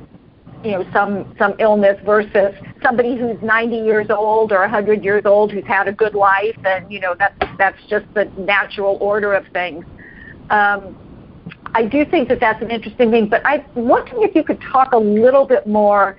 you 0.64 0.72
know 0.72 0.84
some 0.92 1.34
some 1.38 1.54
illness 1.58 1.98
versus 2.04 2.54
somebody 2.82 3.16
who's 3.16 3.40
90 3.42 3.76
years 3.76 4.06
old 4.10 4.52
or 4.52 4.60
100 4.60 5.04
years 5.04 5.22
old 5.24 5.50
who's 5.50 5.64
had 5.64 5.88
a 5.88 5.92
good 5.92 6.14
life 6.14 6.56
and 6.64 6.90
you 6.90 7.00
know 7.00 7.14
that's 7.18 7.34
that's 7.58 7.78
just 7.88 8.06
the 8.14 8.24
natural 8.38 8.96
order 9.00 9.32
of 9.34 9.44
things 9.52 9.84
um, 10.50 10.96
I 11.74 11.84
do 11.84 12.04
think 12.04 12.28
that 12.28 12.38
that's 12.40 12.62
an 12.62 12.70
interesting 12.70 13.10
thing 13.10 13.28
but 13.28 13.42
I'm 13.44 13.64
wondering 13.74 14.22
if 14.22 14.34
you 14.34 14.44
could 14.44 14.60
talk 14.72 14.92
a 14.92 14.98
little 14.98 15.46
bit 15.46 15.66
more 15.66 16.16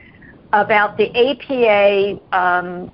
about 0.52 0.98
the 0.98 1.10
APA 1.10 2.38
um, 2.38 2.92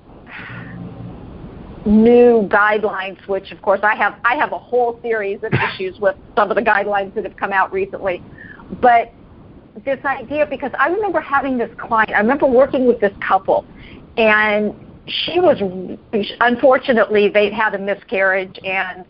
new 1.89 2.47
guidelines, 2.47 3.25
which 3.27 3.51
of 3.51 3.61
course 3.61 3.79
I 3.83 3.95
have 3.95 4.15
I 4.23 4.35
have 4.35 4.51
a 4.51 4.59
whole 4.59 4.99
series 5.01 5.43
of 5.43 5.51
issues 5.73 5.99
with 5.99 6.15
some 6.35 6.49
of 6.49 6.55
the 6.55 6.61
guidelines 6.61 7.13
that 7.15 7.25
have 7.25 7.35
come 7.35 7.51
out 7.51 7.73
recently. 7.73 8.23
But 8.81 9.11
this 9.85 9.99
idea 10.05 10.45
because 10.45 10.71
I 10.77 10.87
remember 10.89 11.19
having 11.19 11.57
this 11.57 11.69
client, 11.77 12.11
I 12.11 12.19
remember 12.19 12.45
working 12.45 12.87
with 12.87 12.99
this 12.99 13.13
couple 13.25 13.65
and 14.17 14.73
she 15.07 15.39
was 15.39 15.57
unfortunately 16.39 17.29
they'd 17.29 17.53
had 17.53 17.73
a 17.73 17.79
miscarriage 17.79 18.59
and 18.63 19.05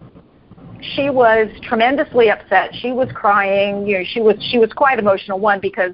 she 0.81 1.09
was 1.09 1.50
tremendously 1.63 2.29
upset. 2.29 2.74
She 2.81 2.91
was 2.91 3.09
crying, 3.13 3.86
you 3.86 3.98
know, 3.98 4.03
she 4.07 4.21
was 4.21 4.36
she 4.50 4.57
was 4.57 4.71
quite 4.71 5.00
emotional 5.00 5.39
one 5.39 5.59
because 5.59 5.91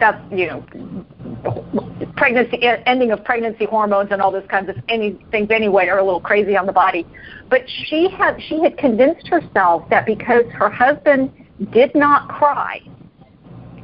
that's 0.00 0.20
you 0.32 0.46
know 0.46 0.64
pregnancy 2.18 2.58
ending 2.86 3.12
of 3.12 3.24
pregnancy 3.24 3.64
hormones 3.64 4.10
and 4.10 4.20
all 4.20 4.30
those 4.30 4.46
kinds 4.50 4.68
of 4.68 4.76
any 4.88 5.18
things 5.30 5.48
anyway 5.50 5.86
are 5.86 5.98
a 5.98 6.04
little 6.04 6.20
crazy 6.20 6.56
on 6.56 6.66
the 6.66 6.72
body. 6.72 7.06
But 7.48 7.62
she 7.66 8.08
had 8.10 8.36
she 8.48 8.60
had 8.62 8.76
convinced 8.76 9.26
herself 9.28 9.88
that 9.90 10.04
because 10.04 10.44
her 10.52 10.68
husband 10.68 11.32
did 11.72 11.94
not 11.94 12.28
cry 12.28 12.82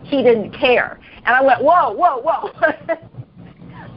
he 0.04 0.22
didn't 0.22 0.52
care. 0.52 0.98
And 1.26 1.34
i 1.34 1.42
went 1.42 1.62
whoa 1.62 1.92
whoa 1.92 2.20
whoa. 2.22 2.96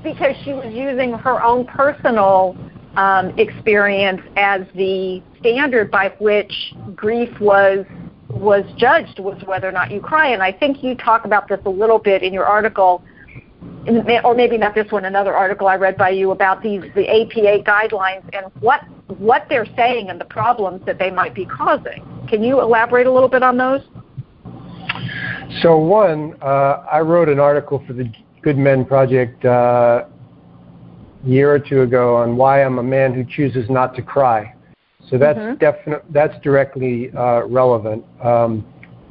Because 0.04 0.36
she 0.46 0.54
was 0.54 0.72
using 0.74 1.12
her 1.14 1.44
own 1.44 1.66
personal 1.66 2.56
um, 2.96 3.38
experience 3.38 4.22
as 4.38 4.62
the 4.76 5.22
standard 5.40 5.92
by 5.92 6.10
which 6.20 6.54
grief 6.96 7.30
was 7.42 7.86
was 8.30 8.64
judged 8.78 9.20
was 9.20 9.42
whether 9.46 9.68
or 9.68 9.72
not 9.72 9.92
you 9.92 10.00
cry. 10.00 10.30
And 10.30 10.42
I 10.42 10.52
think 10.52 10.84
you 10.84 10.96
talk 10.96 11.26
about 11.26 11.50
this 11.50 11.60
a 11.66 11.70
little 11.70 12.00
bit 12.00 12.22
in 12.22 12.32
your 12.32 12.46
article, 12.46 13.04
or 14.24 14.36
maybe 14.36 14.58
not 14.58 14.76
this 14.76 14.92
one, 14.92 15.06
another 15.06 15.34
article 15.36 15.68
I 15.68 15.76
read 15.76 15.98
by 15.98 16.10
you 16.10 16.32
about 16.32 16.62
these 16.62 16.82
the 16.96 17.08
APA 17.08 17.64
guidelines 17.64 18.24
and 18.34 18.52
what 18.60 18.82
what 19.18 19.46
they're 19.50 19.68
saying 19.76 20.10
and 20.10 20.20
the 20.20 20.26
problems 20.26 20.86
that 20.86 21.00
they 21.00 21.10
might 21.10 21.34
be 21.34 21.46
causing. 21.46 22.04
Can 22.28 22.44
you 22.44 22.60
elaborate 22.62 23.08
a 23.08 23.12
little 23.12 23.30
bit 23.30 23.44
on 23.44 23.58
those? 23.58 23.82
So 25.62 25.78
one, 25.78 26.36
uh, 26.42 26.86
I 26.92 27.00
wrote 27.00 27.30
an 27.30 27.40
article 27.40 27.84
for 27.88 27.94
the 27.94 28.12
Good 28.42 28.58
Men 28.58 28.86
Project 28.86 29.44
uh, 29.46 30.06
a 31.24 31.28
year 31.28 31.54
or 31.54 31.60
two 31.60 31.82
ago 31.82 32.18
on 32.18 32.36
why 32.36 32.64
I'm 32.64 32.80
a 32.80 32.84
man 32.84 33.14
who 33.14 33.24
chooses 33.24 33.70
not 33.70 33.96
to 33.96 34.02
cry. 34.02 34.54
So 35.10 35.18
that's 35.18 35.40
mm-hmm. 35.40 35.58
definite. 35.58 36.04
That's 36.10 36.38
directly 36.44 37.12
uh, 37.16 37.46
relevant. 37.46 38.04
Um, 38.22 38.66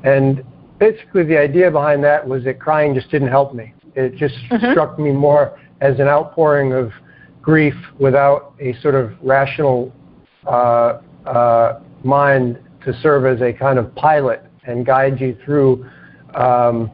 and 0.05 0.45
basically, 0.79 1.25
the 1.25 1.39
idea 1.39 1.71
behind 1.71 2.05
that 2.05 2.27
was 2.27 2.45
that 2.45 2.61
crying 2.61 2.95
just 2.95 3.11
didn't 3.11 3.29
help 3.29 3.55
me. 3.55 3.73
It 3.97 4.15
just 4.15 4.35
mm-hmm. 4.51 4.73
struck 4.73 4.99
me 4.99 5.11
more 5.11 5.59
as 5.81 5.99
an 5.99 6.07
outpouring 6.07 6.73
of 6.73 6.93
grief 7.43 7.75
without 7.99 8.55
a 8.61 8.75
sort 8.81 8.95
of 8.95 9.13
rational 9.23 9.93
uh, 10.47 11.01
uh, 11.27 11.81
mind 12.05 12.59
to 12.85 12.93
serve 13.01 13.27
as 13.27 13.41
a 13.41 13.53
kind 13.53 13.79
of 13.79 13.95
pilot 13.95 14.43
and 14.65 14.87
guide 14.87 15.21
you 15.21 15.37
through 15.45 15.89
um, 16.35 16.91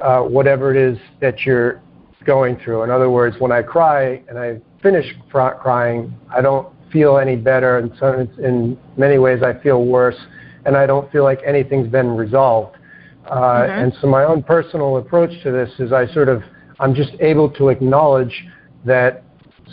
uh, 0.00 0.20
whatever 0.20 0.70
it 0.70 0.76
is 0.76 0.98
that 1.20 1.40
you're 1.40 1.80
going 2.24 2.56
through. 2.58 2.82
In 2.82 2.90
other 2.90 3.10
words, 3.10 3.36
when 3.38 3.52
I 3.52 3.62
cry 3.62 4.22
and 4.28 4.38
I 4.38 4.60
finish 4.82 5.06
crying, 5.30 6.14
I 6.34 6.40
don't 6.40 6.68
feel 6.92 7.18
any 7.18 7.36
better, 7.36 7.78
and 7.78 7.92
so 7.98 8.26
in 8.38 8.78
many 8.96 9.18
ways 9.18 9.42
I 9.42 9.60
feel 9.62 9.84
worse, 9.84 10.16
and 10.64 10.76
I 10.76 10.86
don't 10.86 11.10
feel 11.12 11.24
like 11.24 11.40
anything's 11.44 11.88
been 11.88 12.16
resolved. 12.16 12.77
Uh, 13.28 13.34
mm-hmm. 13.34 13.84
And 13.84 13.92
so 14.00 14.06
my 14.06 14.24
own 14.24 14.42
personal 14.42 14.96
approach 14.96 15.30
to 15.42 15.52
this 15.52 15.70
is 15.78 15.92
I 15.92 16.06
sort 16.12 16.28
of 16.28 16.42
I'm 16.80 16.94
just 16.94 17.12
able 17.20 17.50
to 17.50 17.68
acknowledge 17.68 18.46
that 18.84 19.24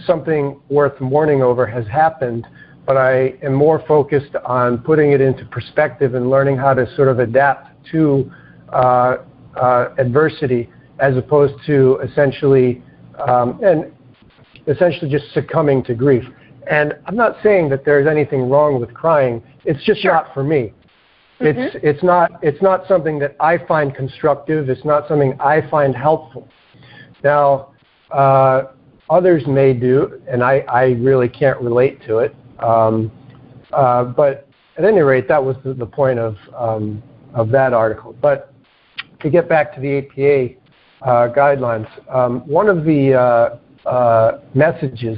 something 0.06 0.60
worth 0.70 1.00
mourning 1.00 1.42
over 1.42 1.66
has 1.66 1.88
happened, 1.88 2.48
but 2.86 2.98
I 2.98 3.36
am 3.44 3.54
more 3.54 3.84
focused 3.88 4.36
on 4.46 4.80
putting 4.80 5.12
it 5.12 5.22
into 5.22 5.46
perspective 5.46 6.16
and 6.16 6.30
learning 6.30 6.58
how 6.58 6.74
to 6.74 6.94
sort 6.96 7.08
of 7.08 7.20
adapt 7.20 7.86
to 7.92 8.32
uh, 8.74 9.18
uh, 9.56 9.90
adversity 9.98 10.70
as 11.00 11.16
opposed 11.16 11.54
to 11.66 12.00
essentially 12.04 12.82
um, 13.28 13.60
and 13.64 13.92
essentially 14.68 15.10
just 15.10 15.32
succumbing 15.34 15.84
to 15.84 15.94
grief. 15.94 16.24
And 16.70 16.94
I'm 17.06 17.16
not 17.16 17.38
saying 17.44 17.70
that 17.70 17.86
there's 17.86 18.08
anything 18.08 18.50
wrong 18.50 18.80
with 18.80 18.94
crying. 18.94 19.44
It's 19.66 19.84
just 19.84 20.02
sure. 20.02 20.14
not 20.14 20.34
for 20.34 20.44
me. 20.44 20.74
Mm-hmm. 21.40 21.60
It's 21.60 21.76
it's 21.84 22.04
not 22.04 22.32
it's 22.42 22.62
not 22.62 22.88
something 22.88 23.20
that 23.20 23.36
I 23.40 23.58
find 23.58 23.94
constructive. 23.94 24.70
It's 24.70 24.86
not 24.86 25.08
something 25.08 25.36
I 25.40 25.68
find 25.70 25.96
helpful. 25.96 26.48
Now, 27.24 27.74
uh, 28.12 28.64
others 29.10 29.44
may 29.48 29.74
do, 29.74 30.22
and 30.30 30.44
I, 30.44 30.60
I 30.70 30.84
really 30.94 31.28
can't 31.28 31.60
relate 31.60 32.02
to 32.06 32.20
it. 32.20 32.36
Um, 32.60 33.12
uh, 33.74 34.06
but 34.06 34.48
at 34.78 34.86
any 34.86 35.02
rate, 35.02 35.28
that 35.28 35.44
was 35.44 35.58
the, 35.64 35.74
the 35.74 35.86
point 35.86 36.20
of 36.20 36.38
um, 36.56 37.04
of 37.34 37.50
that 37.50 37.74
article. 37.74 38.16
But 38.22 38.54
to 39.20 39.30
get 39.30 39.50
back 39.50 39.74
to 39.76 39.82
the 39.82 39.98
APA 39.98 40.56
uh, 41.06 41.34
guidelines, 41.34 41.90
um, 42.14 42.48
one 42.48 42.70
of 42.70 42.86
the 42.86 43.14
uh, 43.14 43.90
uh, 43.90 44.40
messages 44.54 45.18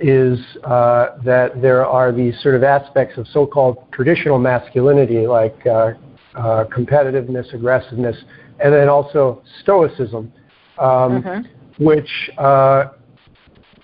is 0.00 0.38
uh, 0.64 1.18
that 1.24 1.60
there 1.60 1.86
are 1.86 2.12
these 2.12 2.40
sort 2.42 2.54
of 2.54 2.62
aspects 2.62 3.18
of 3.18 3.26
so-called 3.28 3.78
traditional 3.92 4.38
masculinity, 4.38 5.26
like 5.26 5.66
uh, 5.66 5.92
uh, 6.34 6.64
competitiveness, 6.66 7.52
aggressiveness, 7.54 8.16
and 8.60 8.72
then 8.72 8.88
also 8.88 9.42
stoicism, 9.62 10.32
um, 10.78 11.22
mm-hmm. 11.22 11.84
which 11.84 12.30
uh, 12.38 12.86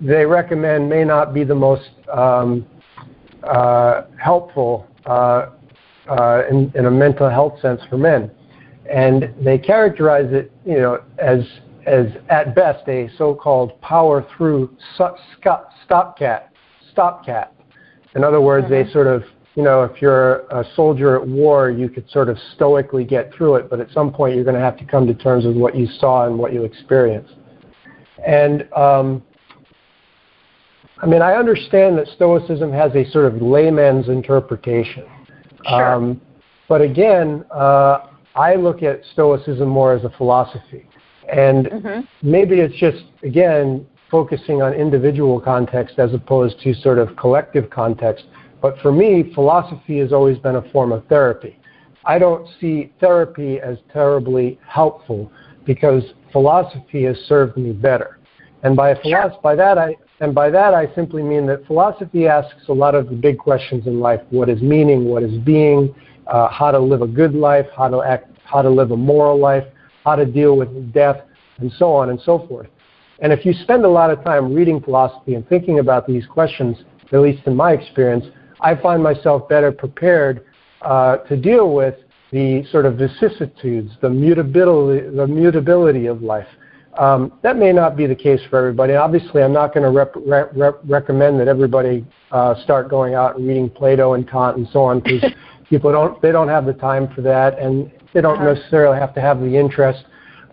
they 0.00 0.24
recommend 0.24 0.88
may 0.88 1.04
not 1.04 1.32
be 1.32 1.44
the 1.44 1.54
most 1.54 1.90
um, 2.12 2.66
uh, 3.42 4.02
helpful 4.18 4.86
uh, 5.06 5.46
in, 6.50 6.72
in 6.74 6.86
a 6.86 6.90
mental 6.90 7.28
health 7.28 7.60
sense 7.60 7.80
for 7.88 7.96
men. 7.96 8.30
And 8.90 9.32
they 9.42 9.58
characterize 9.58 10.32
it, 10.32 10.50
you 10.64 10.78
know, 10.78 11.02
as 11.18 11.40
as 11.86 12.06
at 12.28 12.54
best 12.54 12.86
a 12.88 13.08
so-called 13.16 13.80
power 13.80 14.26
through 14.36 14.76
stopgap. 14.94 16.52
Stopgap. 16.92 17.54
In 18.14 18.24
other 18.24 18.40
words, 18.40 18.66
mm-hmm. 18.66 18.86
they 18.86 18.92
sort 18.92 19.06
of, 19.06 19.24
you 19.54 19.62
know, 19.62 19.82
if 19.82 20.00
you're 20.00 20.40
a 20.50 20.64
soldier 20.76 21.20
at 21.20 21.26
war, 21.26 21.70
you 21.70 21.88
could 21.88 22.08
sort 22.10 22.28
of 22.28 22.38
stoically 22.54 23.04
get 23.04 23.32
through 23.34 23.56
it, 23.56 23.68
but 23.68 23.80
at 23.80 23.90
some 23.92 24.12
point 24.12 24.34
you're 24.34 24.44
going 24.44 24.56
to 24.56 24.60
have 24.60 24.76
to 24.78 24.84
come 24.84 25.06
to 25.06 25.14
terms 25.14 25.44
with 25.44 25.56
what 25.56 25.76
you 25.76 25.86
saw 25.98 26.26
and 26.26 26.38
what 26.38 26.52
you 26.52 26.64
experienced. 26.64 27.34
And 28.26 28.68
um, 28.72 29.22
I 31.02 31.06
mean, 31.06 31.20
I 31.20 31.34
understand 31.34 31.98
that 31.98 32.06
Stoicism 32.14 32.72
has 32.72 32.94
a 32.94 33.04
sort 33.10 33.26
of 33.26 33.42
layman's 33.42 34.08
interpretation. 34.08 35.04
Sure. 35.66 35.94
Um, 35.94 36.20
but 36.68 36.80
again, 36.80 37.44
uh, 37.50 38.06
I 38.36 38.54
look 38.54 38.82
at 38.82 39.00
Stoicism 39.12 39.68
more 39.68 39.94
as 39.94 40.04
a 40.04 40.10
philosophy. 40.10 40.86
And 41.32 41.66
mm-hmm. 41.66 42.00
maybe 42.30 42.60
it's 42.60 42.78
just, 42.78 43.04
again, 43.22 43.86
focusing 44.10 44.60
on 44.60 44.74
individual 44.74 45.40
context 45.40 45.98
as 45.98 46.12
opposed 46.12 46.60
to 46.60 46.74
sort 46.74 46.98
of 46.98 47.16
collective 47.16 47.70
context. 47.70 48.26
But 48.60 48.78
for 48.80 48.92
me, 48.92 49.32
philosophy 49.34 49.98
has 49.98 50.12
always 50.12 50.38
been 50.38 50.56
a 50.56 50.70
form 50.70 50.92
of 50.92 51.06
therapy. 51.06 51.58
I 52.04 52.18
don't 52.18 52.46
see 52.60 52.92
therapy 53.00 53.58
as 53.60 53.78
terribly 53.92 54.58
helpful 54.66 55.32
because 55.64 56.02
philosophy 56.32 57.04
has 57.04 57.16
served 57.26 57.56
me 57.56 57.72
better. 57.72 58.18
And 58.62 58.76
by, 58.76 58.94
philosophy, 58.94 59.38
by 59.42 59.56
that 59.56 59.78
I 59.78 59.96
and 60.20 60.32
by 60.32 60.50
that 60.50 60.72
I 60.72 60.92
simply 60.94 61.22
mean 61.22 61.46
that 61.46 61.66
philosophy 61.66 62.28
asks 62.28 62.68
a 62.68 62.72
lot 62.72 62.94
of 62.94 63.08
the 63.08 63.16
big 63.16 63.38
questions 63.38 63.88
in 63.88 63.98
life: 63.98 64.20
what 64.30 64.48
is 64.48 64.62
meaning, 64.62 65.06
what 65.06 65.24
is 65.24 65.36
being, 65.38 65.92
uh, 66.28 66.48
how 66.48 66.70
to 66.70 66.78
live 66.78 67.02
a 67.02 67.08
good 67.08 67.34
life, 67.34 67.66
how 67.76 67.88
to 67.88 68.02
act, 68.02 68.30
how 68.44 68.62
to 68.62 68.70
live 68.70 68.92
a 68.92 68.96
moral 68.96 69.38
life, 69.38 69.64
how 70.04 70.16
to 70.16 70.24
deal 70.24 70.56
with 70.56 70.92
death, 70.92 71.22
and 71.58 71.72
so 71.78 71.92
on 71.92 72.10
and 72.10 72.20
so 72.20 72.46
forth. 72.48 72.68
And 73.20 73.32
if 73.32 73.46
you 73.46 73.52
spend 73.52 73.84
a 73.84 73.88
lot 73.88 74.10
of 74.10 74.22
time 74.24 74.52
reading 74.52 74.80
philosophy 74.80 75.34
and 75.34 75.48
thinking 75.48 75.78
about 75.78 76.06
these 76.06 76.26
questions, 76.26 76.76
at 77.12 77.20
least 77.20 77.46
in 77.46 77.54
my 77.54 77.72
experience, 77.72 78.24
I 78.60 78.74
find 78.74 79.02
myself 79.02 79.48
better 79.48 79.70
prepared 79.70 80.44
uh, 80.80 81.18
to 81.18 81.36
deal 81.36 81.72
with 81.74 81.94
the 82.32 82.64
sort 82.70 82.86
of 82.86 82.96
vicissitudes, 82.96 83.92
the 84.00 84.08
mutability, 84.08 85.14
the 85.14 85.26
mutability 85.26 86.06
of 86.06 86.22
life. 86.22 86.48
Um, 86.98 87.38
that 87.42 87.56
may 87.56 87.72
not 87.72 87.96
be 87.96 88.06
the 88.06 88.14
case 88.14 88.40
for 88.50 88.58
everybody. 88.58 88.94
Obviously, 88.94 89.42
I'm 89.42 89.52
not 89.52 89.72
going 89.72 89.84
to 89.84 89.90
rep- 89.90 90.52
rep- 90.56 90.80
recommend 90.84 91.40
that 91.40 91.48
everybody 91.48 92.04
uh, 92.30 92.54
start 92.64 92.88
going 92.88 93.14
out 93.14 93.36
and 93.36 93.46
reading 93.46 93.70
Plato 93.70 94.14
and 94.14 94.28
Kant 94.28 94.56
and 94.56 94.68
so 94.72 94.82
on 94.82 95.00
because 95.00 95.30
people 95.70 95.92
don't 95.92 96.20
they 96.20 96.32
don't 96.32 96.48
have 96.48 96.66
the 96.66 96.74
time 96.74 97.08
for 97.14 97.22
that, 97.22 97.58
and 97.58 97.90
they 98.12 98.20
don't 98.20 98.36
uh-huh. 98.38 98.54
necessarily 98.54 98.98
have 98.98 99.14
to 99.14 99.20
have 99.20 99.40
the 99.40 99.56
interest. 99.56 100.04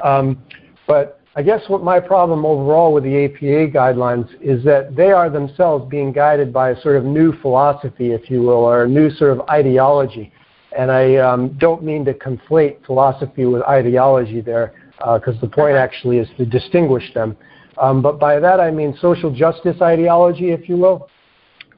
Um, 0.04 0.42
but 0.88 1.22
I 1.36 1.44
guess 1.44 1.62
what 1.68 1.84
my 1.84 2.00
problem 2.00 2.46
overall 2.46 2.94
with 2.94 3.04
the 3.04 3.26
APA 3.26 3.72
guidelines 3.72 4.30
is 4.42 4.64
that 4.66 4.96
they 4.96 5.12
are 5.12 5.30
themselves 5.30 5.90
being 5.90 6.12
guided 6.12 6.52
by 6.52 6.72
a 6.72 6.82
sort 6.82 6.96
of 6.96 7.06
new 7.06 7.32
philosophy, 7.42 8.12
if 8.12 8.30
you 8.30 8.42
will, 8.42 8.66
or 8.66 8.84
a 8.84 8.88
new 8.88 9.10
sort 9.12 9.32
of 9.32 9.48
ideology. 9.50 10.34
And 10.78 10.92
I 10.92 11.16
um, 11.18 11.50
don't 11.58 11.84
mean 11.84 12.06
to 12.06 12.14
conflate 12.14 12.86
philosophy 12.86 13.46
with 13.46 13.62
ideology 13.64 14.42
there, 14.42 14.74
because 14.98 15.36
uh, 15.38 15.42
the 15.42 15.48
point 15.48 15.76
uh-huh. 15.76 15.84
actually 15.84 16.18
is 16.18 16.28
to 16.38 16.46
distinguish 16.46 17.14
them. 17.14 17.38
Um, 17.78 18.02
but 18.02 18.20
by 18.20 18.40
that 18.40 18.60
I 18.60 18.72
mean 18.72 18.98
social 19.00 19.34
justice 19.34 19.82
ideology, 19.82 20.50
if 20.52 20.68
you 20.68 20.78
will. 20.78 21.10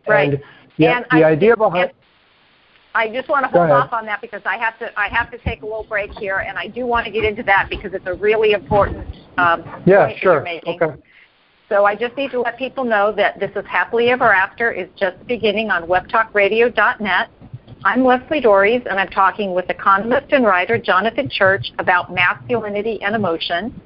Right. 0.07 0.33
And 0.33 0.43
the, 0.77 0.88
and 0.88 1.05
the 1.11 1.23
I 1.23 1.31
idea 1.31 1.55
behind 1.55 1.91
I 2.93 3.07
just 3.07 3.29
want 3.29 3.45
to 3.45 3.51
hold 3.51 3.71
off 3.71 3.93
on 3.93 4.05
that 4.05 4.19
because 4.19 4.41
I 4.45 4.57
have 4.57 4.77
to 4.79 5.00
I 5.00 5.07
have 5.07 5.31
to 5.31 5.38
take 5.38 5.62
a 5.62 5.65
little 5.65 5.86
break 5.86 6.12
here, 6.13 6.39
and 6.39 6.57
I 6.57 6.67
do 6.67 6.86
want 6.86 7.05
to 7.05 7.12
get 7.12 7.24
into 7.24 7.43
that 7.43 7.67
because 7.69 7.93
it's 7.93 8.05
a 8.05 8.13
really 8.15 8.51
important 8.51 9.07
um, 9.38 9.63
yeah, 9.86 10.07
point 10.07 10.19
sure. 10.19 10.33
you're 10.33 10.41
making. 10.41 10.81
Okay. 10.81 11.01
So 11.69 11.86
I 11.86 11.95
just 11.95 12.17
need 12.17 12.31
to 12.31 12.41
let 12.41 12.57
people 12.57 12.83
know 12.83 13.13
that 13.13 13.39
this 13.39 13.51
is 13.55 13.63
Happily 13.65 14.10
Ever 14.10 14.33
After 14.33 14.71
is 14.71 14.89
just 14.98 15.25
beginning 15.25 15.69
on 15.69 15.83
webtalkradio.net. 15.83 17.29
I'm 17.86 18.03
Leslie 18.03 18.41
Doares, 18.41 18.86
and 18.88 19.00
I'm 19.00 19.07
talking 19.07 19.53
with 19.53 19.69
economist 19.69 20.33
and 20.33 20.43
writer 20.45 20.77
Jonathan 20.77 21.29
Church 21.29 21.71
about 21.79 22.13
masculinity 22.13 23.01
and 23.01 23.15
emotion. 23.15 23.81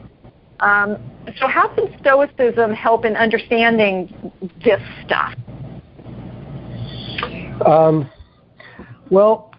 Um, 0.60 0.96
so, 1.38 1.46
how 1.46 1.68
can 1.68 1.94
Stoicism 2.00 2.72
help 2.72 3.04
in 3.04 3.14
understanding 3.16 4.32
this 4.64 4.80
stuff? 5.04 5.34
Um, 7.64 8.10
well, 9.10 9.54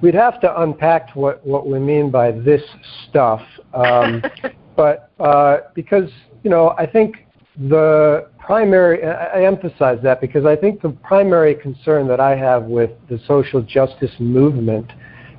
we'd 0.00 0.14
have 0.14 0.40
to 0.40 0.62
unpack 0.62 1.14
what, 1.14 1.44
what 1.46 1.66
we 1.66 1.78
mean 1.78 2.10
by 2.10 2.30
this 2.30 2.62
stuff. 3.08 3.42
Um, 3.74 4.22
but 4.76 5.10
uh, 5.20 5.58
because, 5.74 6.10
you 6.44 6.50
know, 6.50 6.74
I 6.78 6.86
think 6.86 7.26
the 7.58 8.28
primary, 8.38 9.04
I 9.04 9.42
emphasize 9.44 9.98
that 10.02 10.20
because 10.20 10.44
I 10.46 10.54
think 10.54 10.80
the 10.80 10.90
primary 10.90 11.54
concern 11.54 12.06
that 12.08 12.20
I 12.20 12.36
have 12.36 12.64
with 12.64 12.90
the 13.08 13.18
social 13.26 13.60
justice 13.62 14.12
movement, 14.20 14.92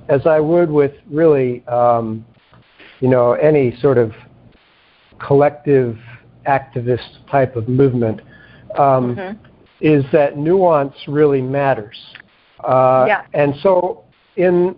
as 0.09 0.27
I 0.27 0.39
would 0.39 0.69
with 0.69 0.91
really, 1.09 1.65
um, 1.67 2.25
you 2.99 3.07
know, 3.07 3.33
any 3.33 3.75
sort 3.79 3.97
of 3.97 4.11
collective 5.19 5.97
activist 6.45 7.25
type 7.31 7.55
of 7.55 7.67
movement, 7.69 8.21
um, 8.77 9.15
Mm-hmm. 9.15 9.45
is 9.81 10.03
that 10.11 10.37
nuance 10.37 10.95
really 11.07 11.41
matters. 11.41 11.97
Uh, 12.63 13.05
Yeah. 13.07 13.21
And 13.33 13.55
so, 13.63 14.03
in 14.35 14.75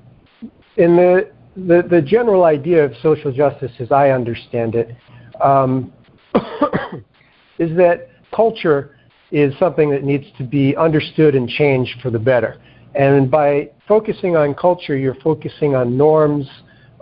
in 0.78 0.96
the, 0.96 1.32
the 1.56 1.84
the 1.90 2.02
general 2.02 2.44
idea 2.44 2.86
of 2.86 2.94
social 3.02 3.32
justice, 3.32 3.72
as 3.80 3.92
I 3.92 4.12
understand 4.12 4.76
it, 4.76 4.96
um, 5.42 5.92
is 7.62 7.78
that 7.78 8.10
culture 8.34 8.98
is 9.32 9.58
something 9.60 9.90
that 9.92 10.04
needs 10.04 10.26
to 10.38 10.44
be 10.44 10.76
understood 10.76 11.36
and 11.36 11.48
changed 11.48 12.02
for 12.02 12.10
the 12.10 12.20
better. 12.20 12.60
And 12.96 13.32
by 13.32 13.70
focusing 13.88 14.36
on 14.36 14.54
culture, 14.56 14.98
you're 14.98 15.22
focusing 15.24 15.76
on 15.76 15.96
norms, 15.96 16.48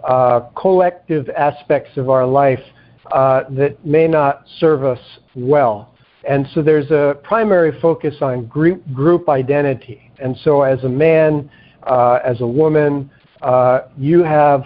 uh, 0.08 0.41
collective 0.56 1.30
aspects 1.30 1.98
of 1.98 2.10
our 2.10 2.26
life 2.26 2.63
uh, 3.12 3.43
that 3.52 3.84
may 3.86 4.08
not 4.08 4.43
serve 4.60 4.84
us 4.84 5.00
well. 5.34 5.95
And 6.28 6.45
so 6.54 6.62
there's 6.62 6.91
a 6.91 7.17
primary 7.24 7.80
focus 7.82 8.15
on 8.22 8.45
group, 8.45 8.84
group 8.93 9.30
identity. 9.30 10.12
And 10.19 10.38
so 10.43 10.62
as 10.62 10.84
a 10.84 10.89
man, 10.89 11.50
uh, 11.84 12.19
as 12.24 12.41
a 12.41 12.48
woman, 12.48 13.10
uh, 13.41 13.82
you 13.98 14.24
have, 14.24 14.65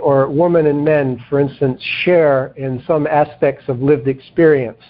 or 0.00 0.30
women 0.30 0.66
and 0.66 0.84
men, 0.84 1.22
for 1.28 1.40
instance, 1.40 1.82
share 2.04 2.54
in 2.56 2.82
some 2.86 3.06
aspects 3.06 3.64
of 3.68 3.80
lived 3.82 4.08
experience. 4.08 4.80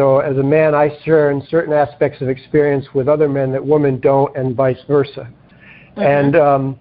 So 0.00 0.20
as 0.20 0.38
a 0.38 0.42
man, 0.42 0.74
I 0.74 0.98
share 1.04 1.30
in 1.30 1.46
certain 1.50 1.74
aspects 1.74 2.22
of 2.22 2.30
experience 2.30 2.86
with 2.94 3.06
other 3.06 3.28
men 3.28 3.52
that 3.52 3.62
women 3.62 4.00
don't, 4.00 4.34
and 4.34 4.56
vice 4.56 4.78
versa. 4.88 5.30
And 5.96 6.36
um, 6.36 6.80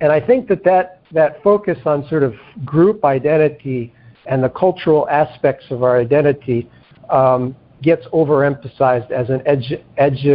and 0.00 0.10
I 0.10 0.18
think 0.18 0.48
that, 0.48 0.64
that 0.64 1.02
that 1.12 1.42
focus 1.42 1.76
on 1.84 2.08
sort 2.08 2.22
of 2.22 2.32
group 2.64 3.04
identity 3.04 3.92
and 4.24 4.42
the 4.42 4.48
cultural 4.48 5.06
aspects 5.10 5.66
of 5.68 5.82
our 5.82 6.00
identity 6.00 6.70
um, 7.10 7.54
gets 7.82 8.06
overemphasized 8.14 9.10
as 9.10 9.28
an 9.28 9.42
edge, 9.44 9.70
edge 9.98 10.26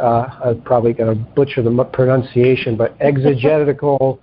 uh, 0.00 0.04
I'm 0.42 0.62
probably 0.62 0.94
going 0.94 1.14
to 1.14 1.22
butcher 1.34 1.60
the 1.60 1.84
pronunciation, 1.92 2.74
but 2.74 2.96
exegetical, 3.00 4.18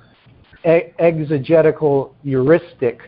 e- 0.68 0.92
exegetical 0.98 2.16
heuristic 2.24 3.00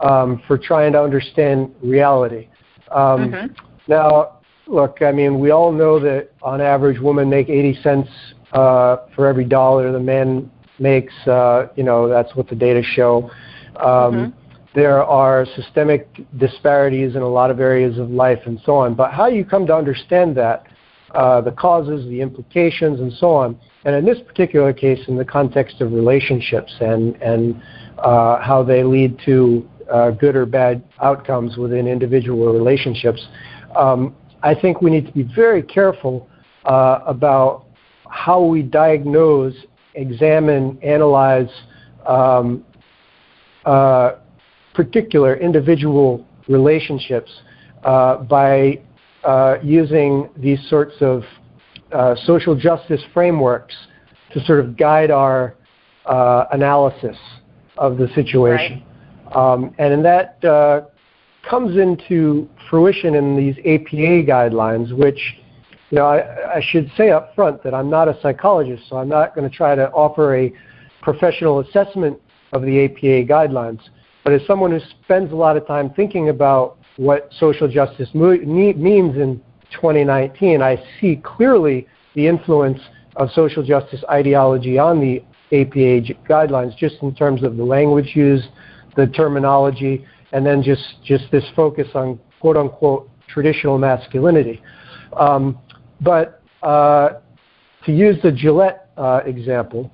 um, 0.00 0.40
for 0.46 0.56
trying 0.56 0.94
to 0.94 1.02
understand 1.02 1.74
reality. 1.82 2.48
Um, 2.92 3.54
Now, 3.88 4.38
look, 4.66 5.02
I 5.02 5.10
mean, 5.12 5.40
we 5.40 5.50
all 5.50 5.72
know 5.72 5.98
that 6.00 6.30
on 6.42 6.60
average, 6.60 7.00
women 7.00 7.28
make 7.28 7.48
80 7.48 7.82
cents 7.82 8.08
uh, 8.52 8.98
for 9.14 9.26
every 9.26 9.44
dollar 9.44 9.90
the 9.92 10.00
man 10.00 10.50
makes. 10.78 11.14
Uh, 11.26 11.66
you 11.76 11.82
know, 11.82 12.08
that's 12.08 12.34
what 12.36 12.48
the 12.48 12.54
data 12.54 12.82
show. 12.82 13.30
Um, 13.76 14.34
There 14.74 15.04
are 15.04 15.44
systemic 15.54 16.08
disparities 16.38 17.14
in 17.14 17.20
a 17.22 17.28
lot 17.28 17.50
of 17.50 17.60
areas 17.60 17.98
of 17.98 18.10
life 18.10 18.40
and 18.46 18.58
so 18.64 18.76
on. 18.76 18.94
But 18.94 19.12
how 19.12 19.26
you 19.26 19.44
come 19.44 19.66
to 19.66 19.76
understand 19.76 20.34
that, 20.36 20.66
uh, 21.14 21.42
the 21.42 21.52
causes, 21.52 22.06
the 22.08 22.22
implications, 22.22 23.00
and 23.00 23.12
so 23.12 23.30
on, 23.34 23.58
and 23.84 23.94
in 23.94 24.04
this 24.04 24.18
particular 24.26 24.72
case, 24.72 25.00
in 25.08 25.16
the 25.16 25.24
context 25.24 25.80
of 25.80 25.92
relationships 25.92 26.72
and, 26.80 27.20
and 27.20 27.60
uh, 27.98 28.40
how 28.40 28.62
they 28.62 28.82
lead 28.82 29.18
to 29.26 29.68
good 30.20 30.36
or 30.36 30.46
bad 30.46 30.82
outcomes 31.00 31.56
within 31.56 31.86
individual 31.86 32.52
relationships, 32.52 33.26
um, 33.76 34.14
I 34.42 34.54
think 34.54 34.82
we 34.82 34.90
need 34.90 35.06
to 35.06 35.12
be 35.12 35.22
very 35.22 35.62
careful 35.62 36.28
uh, 36.64 37.00
about 37.06 37.66
how 38.08 38.42
we 38.42 38.62
diagnose, 38.62 39.54
examine, 39.94 40.78
analyze 40.82 41.50
um, 42.06 42.64
uh, 43.64 44.12
particular 44.74 45.36
individual 45.36 46.26
relationships 46.48 47.30
uh, 47.84 48.16
by 48.18 48.80
uh, 49.24 49.56
using 49.62 50.28
these 50.36 50.58
sorts 50.68 50.94
of 51.00 51.22
uh, 51.92 52.14
social 52.24 52.56
justice 52.56 53.02
frameworks 53.14 53.74
to 54.32 54.44
sort 54.44 54.60
of 54.60 54.76
guide 54.76 55.10
our 55.10 55.54
uh, 56.06 56.46
analysis 56.52 57.16
of 57.76 57.96
the 57.96 58.08
situation. 58.14 58.82
Um, 59.34 59.74
and 59.78 60.04
that 60.04 60.44
uh, 60.44 60.82
comes 61.48 61.76
into 61.76 62.48
fruition 62.68 63.14
in 63.14 63.36
these 63.36 63.56
APA 63.58 64.24
guidelines, 64.30 64.92
which 64.92 65.36
you 65.90 65.98
know, 65.98 66.06
I, 66.06 66.56
I 66.56 66.62
should 66.62 66.90
say 66.96 67.10
up 67.10 67.34
front 67.34 67.62
that 67.64 67.74
I'm 67.74 67.90
not 67.90 68.08
a 68.08 68.18
psychologist, 68.22 68.84
so 68.88 68.96
I'm 68.96 69.08
not 69.08 69.34
going 69.34 69.48
to 69.48 69.54
try 69.54 69.74
to 69.74 69.90
offer 69.90 70.36
a 70.36 70.52
professional 71.02 71.60
assessment 71.60 72.18
of 72.52 72.62
the 72.62 72.84
APA 72.84 73.30
guidelines. 73.30 73.80
But 74.24 74.32
as 74.32 74.40
someone 74.46 74.70
who 74.70 74.80
spends 75.04 75.32
a 75.32 75.34
lot 75.34 75.56
of 75.56 75.66
time 75.66 75.90
thinking 75.90 76.28
about 76.28 76.78
what 76.96 77.28
social 77.38 77.68
justice 77.68 78.08
mo- 78.14 78.38
means 78.38 79.16
in 79.16 79.42
2019, 79.72 80.62
I 80.62 80.82
see 81.00 81.16
clearly 81.16 81.86
the 82.14 82.26
influence 82.26 82.80
of 83.16 83.30
social 83.32 83.62
justice 83.62 84.02
ideology 84.10 84.78
on 84.78 85.00
the 85.00 85.18
APA 85.54 86.14
guidelines, 86.28 86.76
just 86.76 86.96
in 87.02 87.14
terms 87.14 87.42
of 87.42 87.56
the 87.56 87.64
language 87.64 88.12
used, 88.14 88.48
the 88.96 89.06
terminology, 89.08 90.04
and 90.32 90.44
then 90.44 90.62
just, 90.62 90.82
just 91.04 91.24
this 91.30 91.44
focus 91.54 91.88
on 91.94 92.18
quote 92.40 92.56
unquote 92.56 93.08
traditional 93.28 93.78
masculinity. 93.78 94.60
Um, 95.18 95.58
but 96.00 96.42
uh, 96.62 97.20
to 97.84 97.92
use 97.92 98.16
the 98.22 98.32
Gillette 98.32 98.88
uh, 98.96 99.20
example, 99.24 99.90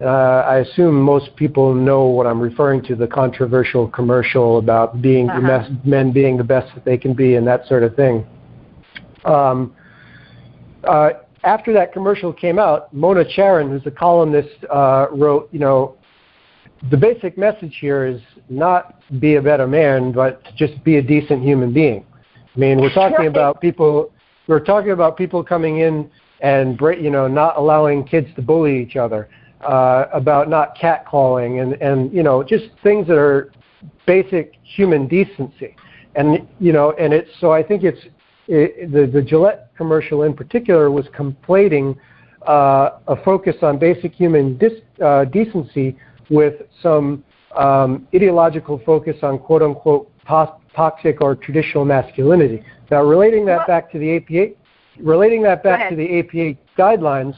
uh, 0.00 0.04
I 0.04 0.58
assume 0.58 1.00
most 1.00 1.34
people 1.34 1.74
know 1.74 2.04
what 2.04 2.26
I'm 2.26 2.40
referring 2.40 2.82
to 2.84 2.94
the 2.94 3.06
controversial 3.06 3.88
commercial 3.88 4.58
about 4.58 5.02
being 5.02 5.28
uh-huh. 5.28 5.70
men 5.84 6.12
being 6.12 6.36
the 6.36 6.44
best 6.44 6.72
that 6.74 6.84
they 6.84 6.96
can 6.96 7.14
be 7.14 7.34
and 7.34 7.46
that 7.46 7.66
sort 7.66 7.82
of 7.82 7.96
thing. 7.96 8.24
Um, 9.24 9.74
uh, 10.84 11.10
after 11.42 11.72
that 11.72 11.92
commercial 11.92 12.32
came 12.32 12.58
out, 12.58 12.92
Mona 12.94 13.24
Charen, 13.24 13.70
who's 13.70 13.86
a 13.86 13.90
columnist, 13.90 14.64
uh, 14.70 15.06
wrote, 15.12 15.48
you 15.52 15.58
know, 15.58 15.96
the 16.90 16.96
basic 16.96 17.36
message 17.36 17.76
here 17.80 18.06
is 18.06 18.20
not 18.48 19.02
be 19.20 19.36
a 19.36 19.42
better 19.42 19.66
man, 19.66 20.12
but 20.12 20.42
just 20.56 20.82
be 20.84 20.96
a 20.96 21.02
decent 21.02 21.42
human 21.42 21.72
being. 21.72 22.04
I 22.54 22.58
mean, 22.58 22.80
we're 22.80 22.94
talking 22.94 23.26
about 23.26 23.60
people. 23.60 24.12
We're 24.46 24.64
talking 24.64 24.92
about 24.92 25.16
people 25.16 25.44
coming 25.44 25.78
in 25.78 26.10
and 26.40 26.78
you 27.00 27.10
know 27.10 27.26
not 27.28 27.56
allowing 27.56 28.04
kids 28.04 28.28
to 28.36 28.42
bully 28.42 28.80
each 28.80 28.96
other, 28.96 29.28
uh, 29.60 30.06
about 30.12 30.48
not 30.48 30.76
catcalling, 30.76 31.62
and 31.62 31.74
and 31.82 32.12
you 32.12 32.22
know 32.22 32.42
just 32.42 32.66
things 32.82 33.06
that 33.08 33.18
are 33.18 33.52
basic 34.06 34.54
human 34.62 35.08
decency. 35.08 35.74
And 36.14 36.48
you 36.58 36.72
know, 36.72 36.92
and 36.92 37.12
it's 37.12 37.30
so 37.40 37.52
I 37.52 37.62
think 37.62 37.82
it's 37.82 38.00
it, 38.46 38.92
the 38.92 39.06
the 39.06 39.22
Gillette 39.22 39.70
commercial 39.76 40.22
in 40.22 40.34
particular 40.34 40.90
was 40.90 41.06
conflating 41.08 41.96
uh, 42.46 42.98
a 43.08 43.16
focus 43.24 43.56
on 43.62 43.78
basic 43.78 44.12
human 44.12 44.56
dis, 44.58 44.72
uh, 45.04 45.24
decency 45.26 45.96
with 46.30 46.62
some 46.82 47.24
um, 47.56 48.06
ideological 48.14 48.80
focus 48.84 49.16
on 49.22 49.38
quote 49.38 49.62
unquote 49.62 50.10
toxic 50.26 51.20
or 51.20 51.34
traditional 51.34 51.84
masculinity. 51.84 52.62
Now, 52.90 53.02
relating 53.02 53.44
that 53.46 53.66
back 53.66 53.90
to 53.92 53.98
the 53.98 54.16
APA, 54.16 54.54
relating 55.02 55.42
that 55.42 55.62
back 55.62 55.90
to 55.90 55.96
the 55.96 56.18
APA 56.20 56.58
guidelines, 56.78 57.34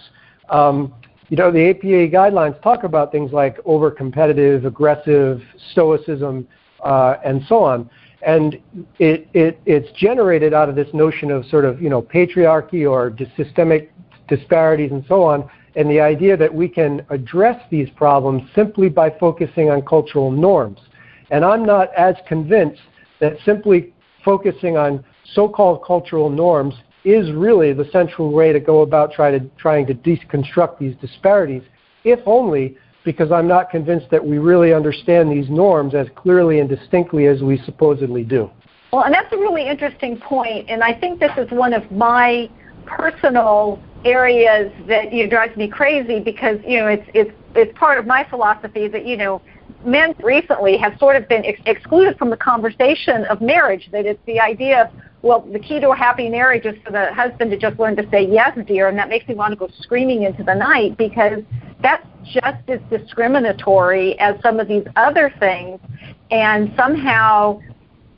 um, 0.48 0.94
you 1.28 1.36
know, 1.36 1.52
the 1.52 1.70
APA 1.70 2.14
guidelines 2.14 2.60
talk 2.60 2.82
about 2.82 3.12
things 3.12 3.32
like 3.32 3.58
over-competitive, 3.64 4.64
aggressive, 4.64 5.40
stoicism, 5.70 6.46
uh, 6.84 7.16
and 7.24 7.42
so 7.48 7.62
on. 7.62 7.88
And 8.22 8.58
it, 8.98 9.28
it, 9.32 9.60
it's 9.64 9.90
generated 9.96 10.52
out 10.52 10.68
of 10.68 10.74
this 10.74 10.88
notion 10.92 11.30
of 11.30 11.46
sort 11.46 11.64
of, 11.64 11.80
you 11.80 11.88
know, 11.88 12.02
patriarchy 12.02 12.90
or 12.90 13.16
systemic 13.36 13.92
disparities 14.28 14.90
and 14.90 15.04
so 15.08 15.22
on, 15.22 15.48
and 15.76 15.90
the 15.90 16.00
idea 16.00 16.36
that 16.36 16.52
we 16.52 16.68
can 16.68 17.04
address 17.10 17.60
these 17.70 17.88
problems 17.90 18.42
simply 18.54 18.88
by 18.88 19.10
focusing 19.18 19.70
on 19.70 19.82
cultural 19.82 20.30
norms. 20.30 20.80
And 21.30 21.44
I'm 21.44 21.64
not 21.64 21.94
as 21.94 22.16
convinced 22.26 22.82
that 23.20 23.36
simply 23.44 23.92
focusing 24.24 24.76
on 24.76 25.04
so-called 25.34 25.84
cultural 25.84 26.28
norms 26.28 26.74
is 27.04 27.30
really 27.32 27.72
the 27.72 27.88
central 27.92 28.32
way 28.32 28.52
to 28.52 28.60
go 28.60 28.82
about 28.82 29.12
try 29.12 29.30
to, 29.30 29.40
trying 29.56 29.86
to 29.86 29.94
deconstruct 29.94 30.78
these 30.78 30.94
disparities, 31.00 31.62
if 32.04 32.20
only 32.26 32.76
because 33.04 33.32
I'm 33.32 33.48
not 33.48 33.70
convinced 33.70 34.10
that 34.10 34.24
we 34.24 34.38
really 34.38 34.74
understand 34.74 35.30
these 35.32 35.48
norms 35.48 35.94
as 35.94 36.06
clearly 36.16 36.60
and 36.60 36.68
distinctly 36.68 37.26
as 37.26 37.40
we 37.40 37.58
supposedly 37.64 38.24
do. 38.24 38.50
Well, 38.92 39.04
and 39.04 39.14
that's 39.14 39.32
a 39.32 39.36
really 39.36 39.66
interesting 39.66 40.18
point, 40.18 40.68
and 40.68 40.82
I 40.82 40.92
think 40.98 41.20
this 41.20 41.30
is 41.38 41.50
one 41.50 41.72
of 41.72 41.90
my 41.92 42.50
personal 42.86 43.80
areas 44.04 44.72
that 44.86 45.12
you 45.12 45.24
know, 45.24 45.30
drives 45.30 45.56
me 45.56 45.68
crazy 45.68 46.20
because 46.20 46.58
you 46.66 46.78
know 46.78 46.86
it's 46.86 47.08
it's 47.14 47.32
it's 47.54 47.76
part 47.78 47.98
of 47.98 48.06
my 48.06 48.26
philosophy 48.28 48.88
that 48.88 49.06
you 49.06 49.16
know 49.16 49.42
men 49.84 50.14
recently 50.22 50.76
have 50.76 50.96
sort 50.98 51.16
of 51.16 51.28
been 51.28 51.44
ex- 51.44 51.60
excluded 51.66 52.16
from 52.18 52.30
the 52.30 52.36
conversation 52.36 53.24
of 53.26 53.40
marriage. 53.40 53.88
That 53.92 54.06
it's 54.06 54.20
the 54.26 54.40
idea 54.40 54.84
of 54.84 54.90
well, 55.22 55.42
the 55.52 55.58
key 55.58 55.80
to 55.80 55.90
a 55.90 55.96
happy 55.96 56.30
marriage 56.30 56.64
is 56.64 56.74
for 56.82 56.92
the 56.92 57.12
husband 57.12 57.50
to 57.50 57.58
just 57.58 57.78
learn 57.78 57.94
to 57.96 58.08
say 58.10 58.26
yes, 58.26 58.56
dear, 58.66 58.88
and 58.88 58.96
that 58.98 59.08
makes 59.08 59.28
me 59.28 59.34
want 59.34 59.52
to 59.52 59.56
go 59.56 59.68
screaming 59.80 60.22
into 60.22 60.42
the 60.42 60.54
night 60.54 60.96
because 60.96 61.42
that's 61.82 62.06
just 62.24 62.68
as 62.68 62.80
discriminatory 62.90 64.18
as 64.18 64.40
some 64.42 64.58
of 64.58 64.66
these 64.66 64.84
other 64.96 65.32
things. 65.38 65.78
And 66.30 66.72
somehow, 66.76 67.60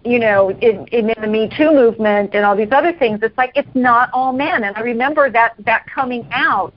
you 0.04 0.18
know, 0.18 0.50
in, 0.50 0.86
in 0.88 1.12
the 1.20 1.26
Me 1.26 1.50
Too 1.56 1.72
movement 1.72 2.34
and 2.34 2.44
all 2.44 2.56
these 2.56 2.72
other 2.72 2.92
things, 2.92 3.20
it's 3.22 3.36
like 3.36 3.52
it's 3.54 3.68
not 3.74 4.10
all 4.12 4.32
men. 4.32 4.64
And 4.64 4.76
I 4.76 4.80
remember 4.80 5.30
that 5.30 5.54
that 5.64 5.86
coming 5.92 6.28
out 6.32 6.74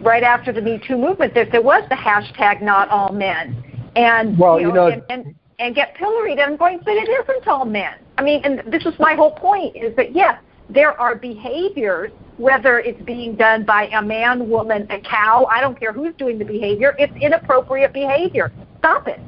right 0.00 0.22
after 0.22 0.52
the 0.52 0.60
Me 0.60 0.80
Too 0.86 0.98
movement 0.98 1.34
that 1.34 1.50
there 1.52 1.62
was 1.62 1.82
the 1.88 1.94
hashtag 1.94 2.62
Not 2.62 2.88
All 2.90 3.12
Men. 3.12 3.62
And 3.96 4.38
well, 4.38 4.60
you 4.60 4.72
know, 4.72 4.88
you 4.88 4.96
know 4.96 5.02
and, 5.08 5.26
and, 5.26 5.34
and 5.58 5.74
get 5.74 5.94
pilloried. 5.94 6.38
And 6.38 6.52
I'm 6.52 6.56
going, 6.56 6.80
but 6.84 6.94
it 6.94 7.08
isn't 7.08 7.46
all 7.46 7.64
men. 7.64 7.94
I 8.18 8.22
mean, 8.22 8.42
and 8.44 8.62
this 8.72 8.84
is 8.84 8.94
my 8.98 9.14
whole 9.14 9.32
point 9.32 9.76
is 9.76 9.94
that 9.96 10.14
yes, 10.14 10.38
there 10.68 10.98
are 11.00 11.14
behaviors, 11.14 12.10
whether 12.36 12.78
it's 12.78 13.00
being 13.02 13.36
done 13.36 13.64
by 13.64 13.88
a 13.88 14.02
man, 14.02 14.48
woman, 14.48 14.86
a 14.90 15.00
cow, 15.00 15.46
I 15.50 15.60
don't 15.60 15.78
care 15.78 15.92
who's 15.92 16.14
doing 16.16 16.38
the 16.38 16.44
behavior, 16.44 16.94
it's 16.98 17.12
inappropriate 17.20 17.92
behavior. 17.92 18.52
Stop 18.78 19.08
it. 19.08 19.20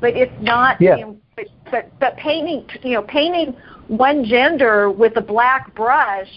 But 0.00 0.16
it's 0.16 0.32
not 0.40 0.80
yeah. 0.80 0.96
But, 1.70 1.98
but 2.00 2.16
painting 2.16 2.66
you 2.82 2.92
know, 2.92 3.02
painting 3.02 3.56
one 3.88 4.24
gender 4.24 4.90
with 4.90 5.16
a 5.16 5.20
black 5.20 5.74
brush 5.74 6.28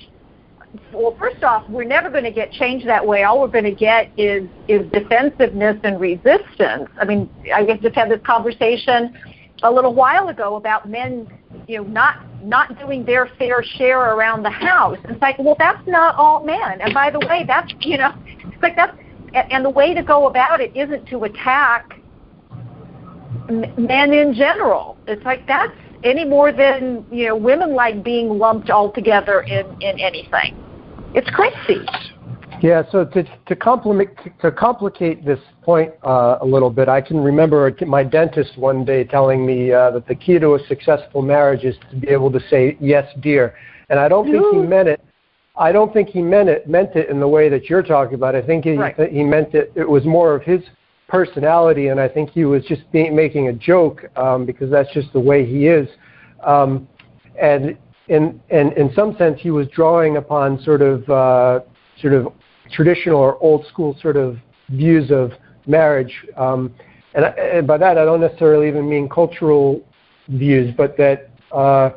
well, 0.91 1.15
first 1.19 1.43
off, 1.43 1.69
we're 1.69 1.83
never 1.83 2.09
going 2.09 2.23
to 2.23 2.31
get 2.31 2.51
change 2.51 2.83
that 2.85 3.05
way. 3.05 3.23
All 3.23 3.39
we're 3.39 3.47
going 3.47 3.63
to 3.63 3.71
get 3.71 4.09
is 4.17 4.47
is 4.67 4.89
defensiveness 4.91 5.77
and 5.83 5.99
resistance. 5.99 6.89
I 6.99 7.05
mean, 7.05 7.29
I 7.53 7.65
just 7.81 7.95
had 7.95 8.09
this 8.09 8.21
conversation 8.25 9.15
a 9.61 9.71
little 9.71 9.93
while 9.93 10.29
ago 10.29 10.55
about 10.55 10.89
men, 10.89 11.27
you 11.67 11.77
know, 11.77 11.83
not 11.83 12.23
not 12.43 12.79
doing 12.79 13.05
their 13.05 13.29
fair 13.37 13.63
share 13.77 14.15
around 14.15 14.43
the 14.43 14.49
house. 14.49 14.97
It's 15.05 15.21
like, 15.21 15.37
well, 15.37 15.55
that's 15.59 15.85
not 15.87 16.15
all 16.15 16.43
men. 16.43 16.81
And 16.81 16.93
by 16.93 17.11
the 17.11 17.19
way, 17.19 17.43
that's 17.47 17.71
you 17.81 17.97
know, 17.97 18.13
it's 18.25 18.63
like 18.63 18.75
that's 18.75 18.97
and 19.33 19.63
the 19.63 19.69
way 19.69 19.93
to 19.93 20.03
go 20.03 20.27
about 20.27 20.59
it 20.59 20.75
isn't 20.75 21.07
to 21.07 21.23
attack 21.23 21.99
men 23.77 24.13
in 24.13 24.33
general. 24.33 24.97
It's 25.07 25.23
like 25.25 25.45
that's 25.47 25.73
any 26.03 26.25
more 26.25 26.51
than 26.51 27.05
you 27.11 27.27
know 27.27 27.35
women 27.35 27.73
like 27.73 28.03
being 28.03 28.37
lumped 28.37 28.69
all 28.69 28.91
together 28.91 29.41
in 29.41 29.65
in 29.81 29.99
anything. 29.99 30.55
It's 31.13 31.29
crazy. 31.29 31.85
Yeah, 32.61 32.83
so 32.91 33.03
to 33.05 33.23
to 33.45 33.55
complicate 33.55 34.39
to 34.41 34.51
complicate 34.51 35.25
this 35.25 35.39
point 35.63 35.91
uh, 36.03 36.37
a 36.39 36.45
little 36.45 36.69
bit, 36.69 36.87
I 36.87 37.01
can 37.01 37.19
remember 37.19 37.75
my 37.85 38.03
dentist 38.03 38.57
one 38.57 38.85
day 38.85 39.03
telling 39.03 39.45
me 39.45 39.73
uh, 39.73 39.91
that 39.91 40.07
the 40.07 40.15
key 40.15 40.39
to 40.39 40.55
a 40.55 40.59
successful 40.67 41.21
marriage 41.21 41.65
is 41.65 41.75
to 41.91 41.97
be 41.97 42.07
able 42.09 42.31
to 42.31 42.39
say 42.49 42.77
yes, 42.79 43.05
dear, 43.19 43.55
and 43.89 43.99
I 43.99 44.07
don't 44.07 44.31
think 44.31 44.45
he 44.53 44.61
meant 44.61 44.87
it. 44.87 45.03
I 45.55 45.71
don't 45.71 45.91
think 45.91 46.09
he 46.09 46.21
meant 46.21 46.49
it 46.49 46.67
meant 46.67 46.95
it 46.95 47.09
in 47.09 47.19
the 47.19 47.27
way 47.27 47.49
that 47.49 47.65
you're 47.69 47.83
talking 47.83 48.15
about. 48.15 48.33
I 48.33 48.41
think 48.41 48.63
he 48.63 48.77
right. 48.77 48.95
he 49.11 49.23
meant 49.23 49.53
it. 49.53 49.71
It 49.75 49.87
was 49.87 50.05
more 50.05 50.33
of 50.33 50.43
his 50.43 50.61
personality, 51.13 51.89
and 51.89 51.99
I 51.99 52.09
think 52.09 52.31
he 52.31 52.43
was 52.43 52.65
just 52.65 52.81
making 52.91 53.49
a 53.49 53.53
joke 53.53 54.03
um, 54.17 54.47
because 54.47 54.71
that's 54.71 54.91
just 54.93 55.13
the 55.13 55.19
way 55.19 55.45
he 55.45 55.67
is. 55.67 55.87
Um, 56.43 56.87
and 57.39 57.77
in, 58.07 58.41
in 58.49 58.71
in 58.73 58.91
some 58.95 59.15
sense, 59.17 59.39
he 59.39 59.51
was 59.51 59.67
drawing 59.67 60.17
upon 60.17 60.59
sort 60.63 60.81
of 60.81 61.07
uh, 61.07 61.59
sort 62.01 62.13
of 62.13 62.33
traditional 62.71 63.19
or 63.19 63.37
old 63.43 63.67
school 63.67 63.95
sort 64.01 64.17
of 64.17 64.39
views 64.69 65.11
of 65.11 65.33
marriage. 65.67 66.15
Um, 66.35 66.73
and, 67.13 67.25
I, 67.25 67.29
and, 67.29 67.67
by 67.67 67.77
that, 67.77 67.99
I 67.99 68.05
don't 68.05 68.19
necessarily 68.19 68.67
even 68.67 68.89
mean 68.89 69.07
cultural 69.07 69.83
views, 70.29 70.73
but 70.75 70.97
that, 70.97 71.29
uh, 71.51 71.91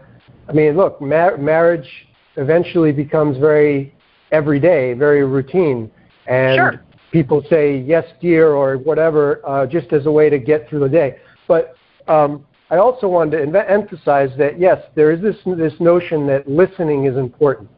I 0.46 0.52
mean, 0.52 0.76
look, 0.76 1.00
mar- 1.00 1.38
marriage 1.38 1.88
eventually 2.37 2.92
becomes 2.92 3.38
very 3.38 3.94
everyday, 4.31 4.92
very 4.92 5.24
routine. 5.24 5.90
And 6.26 6.59
sure. 6.59 6.86
People 7.16 7.42
say, 7.48 7.79
yes, 7.79 8.05
dear, 8.20 8.52
or 8.52 8.76
whatever, 8.76 9.40
uh, 9.48 9.64
just 9.66 9.90
as 9.94 10.05
a 10.05 10.11
way 10.11 10.29
to 10.29 10.38
get 10.38 10.68
through 10.68 10.81
the 10.81 10.88
day. 11.02 11.16
But 11.48 11.74
um, 12.09 12.44
I 12.68 12.76
also 12.76 13.09
wanted 13.09 13.38
to 13.38 13.46
inve- 13.46 13.70
emphasize 13.70 14.29
that, 14.37 14.61
yes, 14.61 14.79
there 14.94 15.11
is 15.11 15.22
this, 15.22 15.37
this 15.57 15.72
notion 15.81 16.26
that 16.26 16.46
listening 16.46 17.07
is 17.07 17.16
important. 17.16 17.70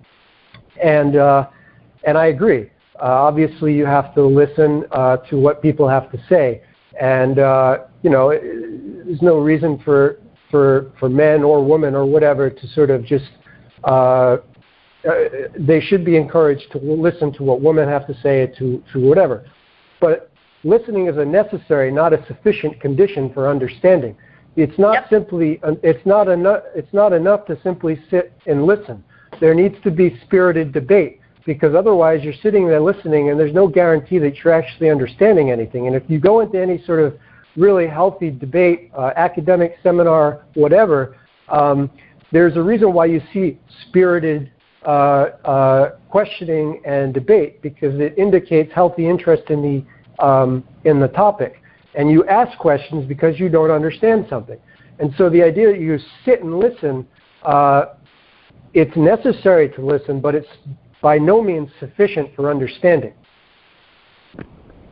And, 0.83 1.15
uh, 1.15 1.51
and 2.05 2.19
I 2.19 2.27
agree. 2.27 2.65
Uh, 3.01 3.29
obviously, 3.29 3.73
you 3.73 3.87
have 3.87 4.13
to 4.17 4.23
listen 4.27 4.85
uh, 4.91 5.19
to 5.29 5.39
what 5.39 5.63
people 5.63 5.87
have 5.89 6.11
to 6.11 6.19
say, 6.29 6.61
and 7.01 7.39
uh, 7.39 7.79
you 8.03 8.11
know, 8.11 8.31
there's 8.31 9.23
no 9.23 9.39
reason 9.39 9.79
for 9.85 10.19
for 10.51 10.91
for 10.99 11.09
men 11.09 11.45
or 11.45 11.65
women 11.65 11.95
or 11.95 12.05
whatever 12.05 12.51
to 12.51 12.67
sort 12.69 12.91
of 12.91 13.05
just. 13.05 13.31
Uh, 15.09 15.49
they 15.59 15.81
should 15.81 16.05
be 16.05 16.17
encouraged 16.17 16.71
to 16.73 16.79
listen 16.79 17.33
to 17.33 17.43
what 17.43 17.61
women 17.61 17.89
have 17.89 18.07
to 18.07 18.15
say 18.21 18.47
to 18.59 18.83
to 18.93 19.01
whatever, 19.01 19.45
but 20.01 20.31
listening 20.65 21.07
is 21.07 21.17
a 21.17 21.25
necessary, 21.25 21.91
not 21.91 22.13
a 22.13 22.25
sufficient 22.27 22.79
condition 22.81 23.33
for 23.33 23.49
understanding. 23.49 24.17
It's 24.57 24.79
not 24.79 24.95
Yep. 24.95 25.09
simply 25.11 25.61
it's 25.83 26.05
not 26.05 26.29
enough 26.29 26.63
it's 26.75 26.93
not 26.93 27.13
enough 27.13 27.47
to 27.47 27.59
simply 27.63 27.99
sit 28.11 28.33
and 28.47 28.67
listen. 28.67 29.03
There 29.41 29.55
needs 29.55 29.77
to 29.85 29.91
be 29.91 30.19
spirited 30.25 30.73
debate 30.73 31.21
because 31.47 31.75
otherwise 31.75 32.23
you're 32.25 32.41
sitting 32.43 32.67
there 32.67 32.81
listening 32.81 33.31
and 33.31 33.41
there's 33.41 33.55
no 33.55 33.67
guarantee 33.69 34.19
that 34.19 34.43
you're 34.43 34.53
actually 34.53 34.91
understanding 34.91 35.51
anything. 35.51 35.87
And 35.87 35.97
if 35.97 36.03
you 36.09 36.19
go 36.19 36.41
into 36.41 36.61
any 36.61 36.83
sort 36.85 37.01
of 37.01 37.17
really 37.57 37.87
healthy 37.87 38.31
debate, 38.31 38.91
uh, 38.97 39.13
academic 39.17 39.77
seminar, 39.83 40.45
whatever, 40.55 41.17
um, 41.49 41.91
there's 42.33 42.57
a 42.57 42.63
reason 42.63 42.93
why 42.93 43.07
you 43.07 43.23
see 43.33 43.59
spirited 43.89 44.51
questioning 44.83 46.81
and 46.85 47.15
debate 47.15 47.61
because 47.63 47.99
it 48.01 48.17
indicates 48.17 48.73
healthy 48.73 49.09
interest 49.09 49.45
in 49.51 49.63
the 49.63 50.25
um, 50.25 50.65
in 50.85 50.99
the 50.99 51.09
topic, 51.09 51.63
and 51.95 52.11
you 52.11 52.27
ask 52.27 52.59
questions 52.59 53.07
because 53.07 53.39
you 53.39 53.49
don't 53.49 53.71
understand 53.71 54.27
something. 54.29 54.59
And 54.99 55.15
so 55.17 55.31
the 55.31 55.43
idea 55.43 55.71
that 55.71 55.81
you 55.81 55.99
sit 56.25 56.43
and 56.43 56.59
listen, 56.59 57.07
uh, 57.45 57.95
it's 58.75 58.97
necessary 58.97 59.69
to 59.71 59.81
listen, 59.85 60.21
but 60.21 60.35
it's 60.35 60.49
by 61.01 61.19
no 61.19 61.43
means 61.43 61.71
sufficient 61.79 62.35
for 62.35 62.51
understanding. 62.51 63.13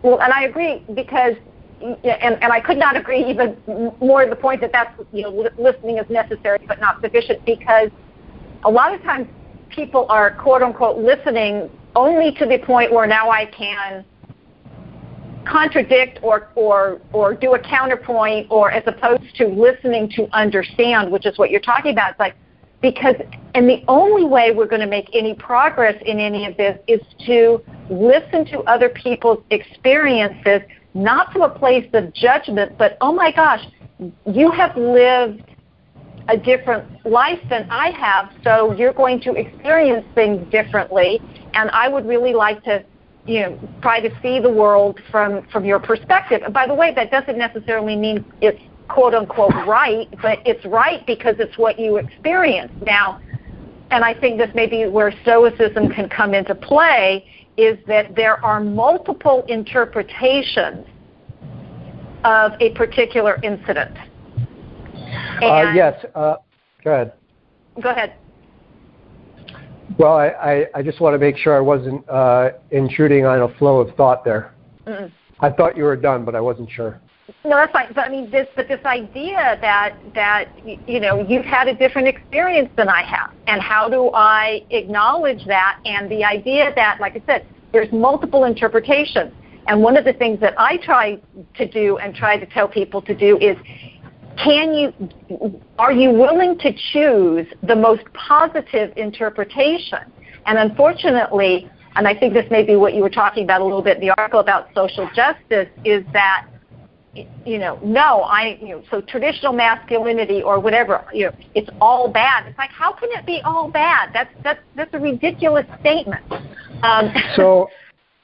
Well, 0.02 0.20
and 0.20 0.32
I 0.32 0.44
agree 0.44 0.84
because, 0.94 1.34
and, 1.80 2.40
and 2.40 2.52
I 2.52 2.60
could 2.60 2.78
not 2.78 2.96
agree 2.96 3.24
even 3.28 3.56
more 4.00 4.24
to 4.24 4.30
the 4.30 4.36
point 4.36 4.60
that 4.60 4.70
that's, 4.72 4.94
you 5.12 5.22
know, 5.22 5.48
listening 5.58 5.98
is 5.98 6.08
necessary 6.08 6.64
but 6.66 6.80
not 6.80 7.00
sufficient 7.00 7.44
because 7.44 7.90
a 8.64 8.70
lot 8.70 8.94
of 8.94 9.02
times 9.02 9.26
people 9.76 10.06
are 10.08 10.30
quote 10.32 10.62
unquote 10.62 10.98
listening 10.98 11.70
only 11.94 12.32
to 12.32 12.46
the 12.46 12.58
point 12.58 12.92
where 12.92 13.06
now 13.06 13.30
I 13.30 13.44
can 13.46 14.04
contradict 15.46 16.18
or, 16.22 16.48
or, 16.56 17.00
or 17.12 17.34
do 17.34 17.54
a 17.54 17.58
counterpoint 17.58 18.48
or 18.50 18.72
as 18.72 18.82
opposed 18.86 19.36
to 19.36 19.46
listening 19.46 20.10
to 20.16 20.26
understand, 20.32 21.12
which 21.12 21.24
is 21.24 21.38
what 21.38 21.50
you're 21.50 21.60
talking 21.60 21.92
about. 21.92 22.12
It's 22.12 22.18
like, 22.18 22.34
because, 22.82 23.14
and 23.54 23.68
the 23.68 23.82
only 23.86 24.24
way 24.24 24.50
we're 24.50 24.66
going 24.66 24.80
to 24.80 24.88
make 24.88 25.08
any 25.14 25.34
progress 25.34 25.94
in 26.04 26.18
any 26.18 26.46
of 26.46 26.56
this 26.56 26.78
is 26.88 27.00
to 27.26 27.62
listen 27.88 28.44
to 28.46 28.60
other 28.60 28.88
people's 28.88 29.42
experiences, 29.50 30.62
not 30.94 31.32
from 31.32 31.42
a 31.42 31.48
place 31.48 31.88
of 31.92 32.12
judgment, 32.12 32.76
but, 32.76 32.98
oh 33.00 33.12
my 33.12 33.30
gosh, 33.30 33.64
you 34.26 34.50
have 34.50 34.76
lived 34.76 35.42
a 36.28 36.36
different 36.36 37.06
life 37.06 37.40
than 37.48 37.68
I 37.70 37.90
have, 37.90 38.32
so 38.42 38.72
you're 38.72 38.92
going 38.92 39.20
to 39.20 39.32
experience 39.32 40.04
things 40.14 40.50
differently, 40.50 41.20
and 41.54 41.70
I 41.70 41.88
would 41.88 42.06
really 42.06 42.34
like 42.34 42.62
to 42.64 42.84
you 43.26 43.40
know, 43.40 43.58
try 43.82 44.00
to 44.00 44.10
see 44.22 44.40
the 44.40 44.50
world 44.50 45.00
from, 45.10 45.46
from 45.48 45.64
your 45.64 45.80
perspective. 45.80 46.42
And 46.44 46.54
by 46.54 46.66
the 46.66 46.74
way, 46.74 46.92
that 46.94 47.10
doesn't 47.10 47.38
necessarily 47.38 47.96
mean 47.96 48.24
it's 48.40 48.60
quote 48.88 49.14
unquote 49.14 49.54
right, 49.66 50.08
but 50.22 50.38
it's 50.46 50.64
right 50.66 51.04
because 51.06 51.34
it's 51.38 51.58
what 51.58 51.78
you 51.78 51.96
experience. 51.96 52.72
Now, 52.84 53.20
and 53.90 54.04
I 54.04 54.14
think 54.14 54.38
this 54.38 54.50
may 54.54 54.66
be 54.66 54.86
where 54.86 55.12
Stoicism 55.22 55.88
can 55.90 56.08
come 56.08 56.34
into 56.34 56.54
play, 56.54 57.28
is 57.56 57.78
that 57.86 58.14
there 58.14 58.44
are 58.44 58.60
multiple 58.60 59.44
interpretations 59.48 60.86
of 62.24 62.52
a 62.60 62.70
particular 62.74 63.38
incident. 63.42 63.96
Uh, 65.42 65.72
yes, 65.74 66.04
uh, 66.14 66.36
go 66.84 66.92
ahead. 66.92 67.12
Go 67.82 67.90
ahead. 67.90 68.14
Well, 69.98 70.14
I, 70.14 70.28
I, 70.28 70.66
I 70.74 70.82
just 70.82 71.00
want 71.00 71.14
to 71.14 71.18
make 71.18 71.36
sure 71.36 71.56
I 71.56 71.60
wasn't 71.60 72.08
uh, 72.08 72.50
intruding 72.70 73.24
on 73.24 73.42
a 73.42 73.54
flow 73.56 73.80
of 73.80 73.94
thought 73.96 74.24
there. 74.24 74.54
Mm-mm. 74.86 75.10
I 75.40 75.50
thought 75.50 75.76
you 75.76 75.84
were 75.84 75.96
done, 75.96 76.24
but 76.24 76.34
I 76.34 76.40
wasn't 76.40 76.70
sure. 76.70 77.00
No, 77.44 77.56
that's 77.56 77.72
fine. 77.72 77.92
But 77.94 78.06
I 78.06 78.08
mean, 78.08 78.30
this, 78.30 78.46
but 78.56 78.68
this 78.68 78.84
idea 78.84 79.58
that 79.60 79.96
that 80.14 80.48
you 80.86 81.00
know 81.00 81.26
you've 81.26 81.44
had 81.44 81.68
a 81.68 81.74
different 81.74 82.08
experience 82.08 82.70
than 82.76 82.88
I 82.88 83.02
have, 83.02 83.32
and 83.46 83.60
how 83.60 83.88
do 83.88 84.10
I 84.14 84.64
acknowledge 84.70 85.44
that? 85.46 85.80
And 85.84 86.10
the 86.10 86.24
idea 86.24 86.72
that, 86.74 86.98
like 87.00 87.16
I 87.16 87.22
said, 87.26 87.46
there's 87.72 87.90
multiple 87.92 88.44
interpretations. 88.44 89.32
And 89.68 89.82
one 89.82 89.96
of 89.96 90.04
the 90.04 90.12
things 90.12 90.38
that 90.40 90.54
I 90.58 90.76
try 90.76 91.20
to 91.56 91.68
do 91.68 91.98
and 91.98 92.14
try 92.14 92.38
to 92.38 92.46
tell 92.46 92.68
people 92.68 93.02
to 93.02 93.14
do 93.14 93.36
is 93.38 93.56
can 94.42 94.74
you 94.74 94.92
are 95.78 95.92
you 95.92 96.10
willing 96.10 96.58
to 96.58 96.72
choose 96.92 97.46
the 97.62 97.76
most 97.76 98.04
positive 98.14 98.92
interpretation? 98.96 100.12
And 100.46 100.58
unfortunately 100.58 101.70
and 101.96 102.06
i 102.06 102.14
think 102.14 102.32
this 102.32 102.48
may 102.50 102.62
be 102.62 102.76
what 102.76 102.94
you 102.94 103.02
were 103.02 103.10
talking 103.10 103.44
about 103.44 103.60
a 103.60 103.64
little 103.64 103.82
bit 103.82 103.96
in 103.96 104.06
the 104.06 104.14
article 104.16 104.40
about 104.40 104.68
social 104.74 105.08
justice 105.14 105.68
is 105.84 106.04
that 106.12 106.46
you 107.44 107.58
know 107.58 107.78
no 107.82 108.20
i 108.22 108.58
you 108.60 108.68
know 108.68 108.82
so 108.90 109.00
traditional 109.00 109.52
masculinity 109.52 110.42
or 110.42 110.60
whatever 110.60 111.04
you 111.12 111.24
know 111.24 111.32
it's 111.54 111.70
all 111.80 112.08
bad. 112.08 112.46
It's 112.46 112.58
like 112.58 112.70
how 112.70 112.92
can 112.92 113.08
it 113.12 113.24
be 113.24 113.40
all 113.44 113.70
bad? 113.70 114.10
That's 114.12 114.30
that's 114.44 114.60
that's 114.76 114.92
a 114.92 114.98
ridiculous 114.98 115.66
statement. 115.80 116.22
Um, 116.82 117.12
so 117.36 117.68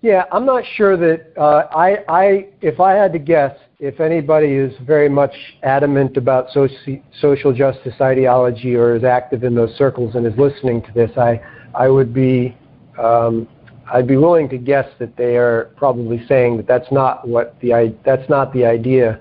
yeah 0.02 0.24
i'm 0.32 0.44
not 0.44 0.64
sure 0.74 0.96
that 0.96 1.32
uh, 1.38 1.68
i 1.74 2.04
i 2.08 2.48
if 2.60 2.80
i 2.80 2.92
had 2.92 3.12
to 3.12 3.18
guess 3.18 3.56
if 3.82 3.98
anybody 3.98 4.52
is 4.52 4.72
very 4.86 5.08
much 5.08 5.34
adamant 5.64 6.16
about 6.16 6.48
soci- 6.50 7.02
social 7.20 7.52
justice 7.52 7.94
ideology 8.00 8.76
or 8.76 8.94
is 8.94 9.02
active 9.02 9.42
in 9.42 9.56
those 9.56 9.74
circles 9.74 10.14
and 10.14 10.24
is 10.24 10.38
listening 10.38 10.80
to 10.82 10.92
this, 10.92 11.10
I, 11.18 11.42
I 11.74 11.88
would 11.88 12.14
be, 12.14 12.56
um, 12.96 13.48
I'd 13.92 14.06
be 14.06 14.16
willing 14.16 14.48
to 14.50 14.56
guess 14.56 14.86
that 15.00 15.16
they 15.16 15.36
are 15.36 15.72
probably 15.76 16.24
saying 16.28 16.58
that 16.58 16.68
that's 16.68 16.92
not 16.92 17.26
what 17.26 17.58
the 17.60 17.92
that's 18.04 18.28
not 18.30 18.52
the 18.52 18.64
idea. 18.64 19.20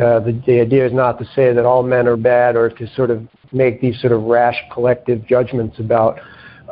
Uh, 0.00 0.20
the, 0.20 0.40
the 0.46 0.60
idea 0.60 0.86
is 0.86 0.92
not 0.92 1.18
to 1.18 1.24
say 1.34 1.52
that 1.52 1.64
all 1.64 1.82
men 1.82 2.06
are 2.06 2.16
bad 2.16 2.54
or 2.54 2.70
to 2.70 2.86
sort 2.94 3.10
of 3.10 3.26
make 3.50 3.80
these 3.80 4.00
sort 4.00 4.12
of 4.12 4.22
rash 4.22 4.62
collective 4.72 5.26
judgments 5.26 5.80
about 5.80 6.20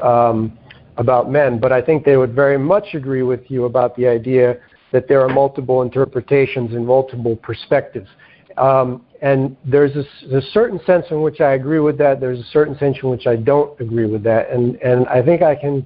um, 0.01 0.57
about 0.97 1.29
men. 1.29 1.59
But 1.59 1.73
I 1.73 1.83
think 1.83 2.05
they 2.05 2.17
would 2.17 2.35
very 2.35 2.57
much 2.57 2.95
agree 2.95 3.25
with 3.25 3.51
you 3.51 3.65
about 3.65 3.97
the 3.97 4.07
idea 4.07 4.59
that 4.93 5.09
there 5.09 5.21
are 5.21 5.29
multiple 5.29 5.83
interpretations 5.83 6.75
and 6.75 6.87
multiple 6.87 7.37
perspectives. 7.37 8.09
Um, 8.57 9.05
and 9.21 9.57
there's 9.65 9.95
a, 9.97 10.37
a, 10.37 10.41
certain 10.53 10.81
sense 10.87 11.07
in 11.11 11.21
which 11.21 11.41
I 11.41 11.53
agree 11.53 11.81
with 11.81 11.99
that. 11.99 12.21
There's 12.21 12.41
a 12.41 12.45
certain 12.45 12.77
sense 12.79 12.97
in 13.03 13.11
which 13.11 13.27
I 13.27 13.37
don't 13.37 13.79
agree 13.81 14.07
with 14.07 14.23
that. 14.23 14.51
And, 14.51 14.77
and 14.77 15.07
I 15.09 15.23
think 15.23 15.43
I 15.43 15.55
can, 15.55 15.85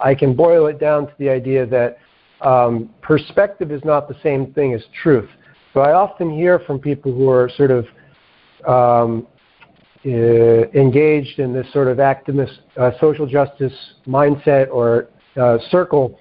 I 0.00 0.14
can 0.14 0.34
boil 0.34 0.66
it 0.66 0.78
down 0.78 1.06
to 1.06 1.12
the 1.18 1.30
idea 1.30 1.64
that 1.66 1.98
um, 2.42 2.90
perspective 3.00 3.70
is 3.70 3.82
not 3.84 4.08
the 4.08 4.16
same 4.22 4.52
thing 4.52 4.74
as 4.74 4.82
truth. 5.02 5.28
So 5.72 5.80
I 5.80 5.92
often 5.92 6.30
hear 6.30 6.58
from 6.58 6.78
people 6.78 7.12
who 7.12 7.30
are 7.30 7.48
sort 7.56 7.70
of 7.70 7.86
um, 8.66 9.26
uh, 10.04 10.08
engaged 10.08 11.38
in 11.38 11.52
this 11.52 11.70
sort 11.72 11.88
of 11.88 11.98
activist 11.98 12.58
uh, 12.76 12.90
social 13.00 13.26
justice 13.26 13.72
mindset 14.06 14.68
or 14.70 15.08
uh, 15.36 15.58
circle 15.70 16.18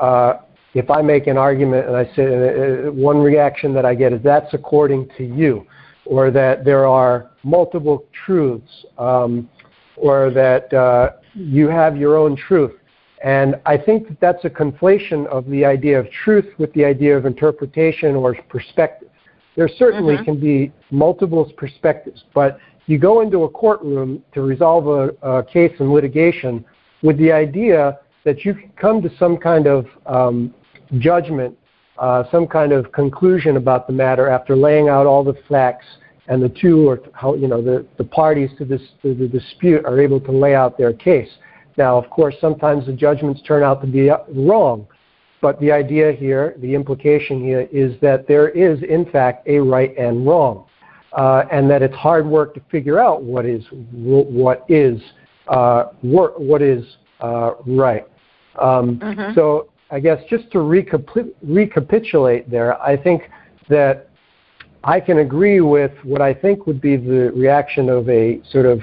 uh, 0.00 0.34
if 0.74 0.90
I 0.90 1.02
make 1.02 1.26
an 1.26 1.36
argument 1.36 1.86
and 1.86 1.96
I 1.96 2.04
say 2.14 2.24
uh, 2.24 2.88
uh, 2.88 2.92
one 2.92 3.18
reaction 3.18 3.74
that 3.74 3.84
I 3.84 3.94
get 3.94 4.12
is 4.12 4.22
that's 4.22 4.52
according 4.54 5.08
to 5.18 5.24
you, 5.24 5.66
or 6.06 6.30
that 6.30 6.64
there 6.64 6.86
are 6.86 7.30
multiple 7.42 8.04
truths, 8.24 8.86
um, 8.98 9.48
or 9.96 10.30
that 10.30 10.72
uh, 10.72 11.12
you 11.34 11.68
have 11.68 11.96
your 11.96 12.16
own 12.16 12.36
truth. 12.36 12.72
And 13.22 13.60
I 13.66 13.76
think 13.76 14.08
that 14.08 14.18
that's 14.20 14.44
a 14.44 14.50
conflation 14.50 15.26
of 15.28 15.46
the 15.48 15.64
idea 15.64 15.98
of 16.00 16.10
truth 16.24 16.46
with 16.58 16.72
the 16.72 16.84
idea 16.84 17.16
of 17.16 17.24
interpretation 17.24 18.16
or 18.16 18.34
perspective. 18.48 19.08
There 19.54 19.68
certainly 19.68 20.14
mm-hmm. 20.14 20.24
can 20.24 20.40
be 20.40 20.72
multiple 20.90 21.50
perspectives, 21.56 22.24
but 22.34 22.58
you 22.86 22.98
go 22.98 23.20
into 23.20 23.44
a 23.44 23.48
courtroom 23.48 24.24
to 24.32 24.40
resolve 24.40 24.86
a, 24.88 25.10
a 25.22 25.44
case 25.44 25.72
in 25.78 25.92
litigation 25.92 26.64
with 27.02 27.16
the 27.18 27.30
idea 27.30 28.00
that 28.24 28.44
you 28.44 28.54
can 28.54 28.72
come 28.76 29.02
to 29.02 29.10
some 29.18 29.36
kind 29.36 29.66
of 29.66 29.86
um, 30.06 30.54
judgment, 30.98 31.56
uh, 31.98 32.24
some 32.30 32.46
kind 32.46 32.72
of 32.72 32.90
conclusion 32.92 33.56
about 33.56 33.86
the 33.86 33.92
matter 33.92 34.28
after 34.28 34.56
laying 34.56 34.88
out 34.88 35.06
all 35.06 35.22
the 35.22 35.36
facts 35.48 35.86
and 36.28 36.42
the 36.42 36.48
two 36.48 36.88
or 36.88 37.00
how 37.12 37.34
you 37.34 37.48
know 37.48 37.60
the, 37.60 37.86
the 37.98 38.04
parties 38.04 38.50
to 38.58 38.64
this 38.64 38.80
to 39.02 39.14
the 39.14 39.26
dispute 39.26 39.84
are 39.84 40.00
able 40.00 40.20
to 40.20 40.32
lay 40.32 40.54
out 40.54 40.78
their 40.78 40.92
case. 40.92 41.28
Now, 41.76 41.96
of 41.96 42.08
course, 42.10 42.34
sometimes 42.40 42.86
the 42.86 42.92
judgments 42.92 43.40
turn 43.46 43.62
out 43.62 43.80
to 43.80 43.86
be 43.86 44.10
uh, 44.10 44.18
wrong, 44.34 44.86
but 45.40 45.58
the 45.60 45.72
idea 45.72 46.12
here, 46.12 46.54
the 46.58 46.74
implication 46.74 47.40
here, 47.42 47.68
is 47.72 47.98
that 48.00 48.28
there 48.28 48.48
is 48.50 48.82
in 48.82 49.10
fact 49.10 49.48
a 49.48 49.58
right 49.58 49.96
and 49.98 50.26
wrong, 50.26 50.66
uh, 51.12 51.44
and 51.50 51.70
that 51.70 51.82
it's 51.82 51.94
hard 51.94 52.26
work 52.26 52.54
to 52.54 52.60
figure 52.70 53.00
out 53.00 53.22
what 53.22 53.44
is 53.46 53.64
what 53.72 54.64
is 54.68 55.00
uh, 55.48 55.84
what 56.02 56.62
is 56.62 56.84
uh, 57.20 57.52
right. 57.66 58.06
Um, 58.60 58.98
mm-hmm. 58.98 59.34
So 59.34 59.68
I 59.92 60.00
guess 60.00 60.18
just 60.28 60.50
to 60.52 60.60
recapitulate 60.60 62.50
there, 62.50 62.80
I 62.82 62.96
think 62.96 63.24
that 63.68 64.08
I 64.82 64.98
can 65.00 65.18
agree 65.18 65.60
with 65.60 65.92
what 66.02 66.22
I 66.22 66.32
think 66.32 66.66
would 66.66 66.80
be 66.80 66.96
the 66.96 67.30
reaction 67.36 67.90
of 67.90 68.08
a 68.08 68.40
sort 68.50 68.64
of, 68.64 68.80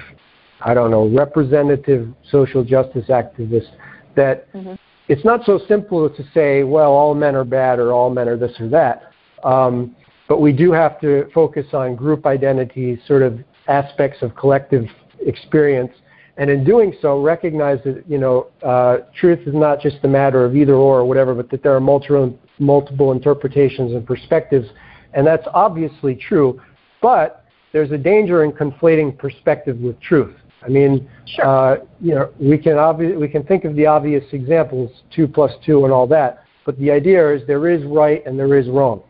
I 0.60 0.72
don't 0.72 0.92
know, 0.92 1.08
representative 1.08 2.08
social 2.30 2.62
justice 2.62 3.06
activist 3.08 3.70
that 4.14 4.50
mm-hmm. 4.52 4.74
it's 5.08 5.24
not 5.24 5.44
so 5.44 5.60
simple 5.66 6.08
to 6.08 6.24
say, 6.32 6.62
well, 6.62 6.92
all 6.92 7.14
men 7.16 7.34
are 7.34 7.44
bad 7.44 7.80
or 7.80 7.92
all 7.92 8.10
men 8.10 8.28
are 8.28 8.36
this 8.36 8.52
or 8.60 8.68
that. 8.68 9.10
Um, 9.42 9.96
but 10.28 10.40
we 10.40 10.52
do 10.52 10.70
have 10.70 11.00
to 11.00 11.28
focus 11.34 11.66
on 11.72 11.96
group 11.96 12.24
identity, 12.24 13.00
sort 13.04 13.22
of 13.22 13.40
aspects 13.66 14.22
of 14.22 14.36
collective 14.36 14.86
experience, 15.26 15.92
and 16.36 16.48
in 16.48 16.64
doing 16.64 16.94
so, 17.02 17.20
recognize 17.20 17.78
that 17.84 18.04
you 18.08 18.18
know 18.18 18.48
uh, 18.62 18.98
truth 19.18 19.40
is 19.46 19.54
not 19.54 19.80
just 19.80 19.96
a 20.04 20.08
matter 20.08 20.44
of 20.44 20.56
either 20.56 20.74
or 20.74 21.00
or 21.00 21.04
whatever, 21.04 21.34
but 21.34 21.50
that 21.50 21.62
there 21.62 21.74
are 21.74 21.80
multiple 21.80 22.38
multiple 22.58 23.12
interpretations 23.12 23.92
and 23.92 24.06
perspectives, 24.06 24.68
and 25.14 25.26
that's 25.26 25.46
obviously 25.54 26.14
true. 26.14 26.60
But 27.02 27.44
there's 27.72 27.90
a 27.90 27.98
danger 27.98 28.44
in 28.44 28.52
conflating 28.52 29.16
perspective 29.16 29.78
with 29.78 30.00
truth. 30.00 30.34
I 30.62 30.68
mean, 30.68 31.08
sure. 31.26 31.44
uh, 31.46 31.76
you 32.00 32.14
know, 32.14 32.30
we 32.38 32.58
can 32.58 32.74
obvi- 32.74 33.18
we 33.18 33.28
can 33.28 33.44
think 33.44 33.64
of 33.64 33.74
the 33.76 33.86
obvious 33.86 34.24
examples, 34.32 34.90
two 35.14 35.26
plus 35.26 35.52
two 35.64 35.84
and 35.84 35.92
all 35.92 36.06
that, 36.08 36.44
but 36.66 36.78
the 36.78 36.90
idea 36.90 37.34
is 37.34 37.46
there 37.46 37.68
is 37.68 37.84
right 37.84 38.24
and 38.26 38.38
there 38.38 38.58
is 38.58 38.68
wrong. 38.68 39.02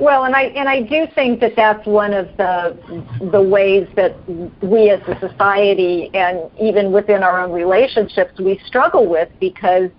Well, 0.00 0.24
and 0.24 0.34
I 0.36 0.42
and 0.42 0.68
I 0.68 0.82
do 0.82 1.08
think 1.14 1.40
that 1.40 1.56
that's 1.56 1.84
one 1.84 2.12
of 2.12 2.28
the 2.36 3.02
the 3.32 3.42
ways 3.42 3.88
that 3.96 4.14
we 4.62 4.90
as 4.90 5.00
a 5.08 5.18
society 5.18 6.08
and 6.14 6.50
even 6.60 6.92
within 6.92 7.24
our 7.24 7.40
own 7.40 7.50
relationships 7.50 8.38
we 8.38 8.60
struggle 8.64 9.08
with 9.08 9.28
because 9.40 9.90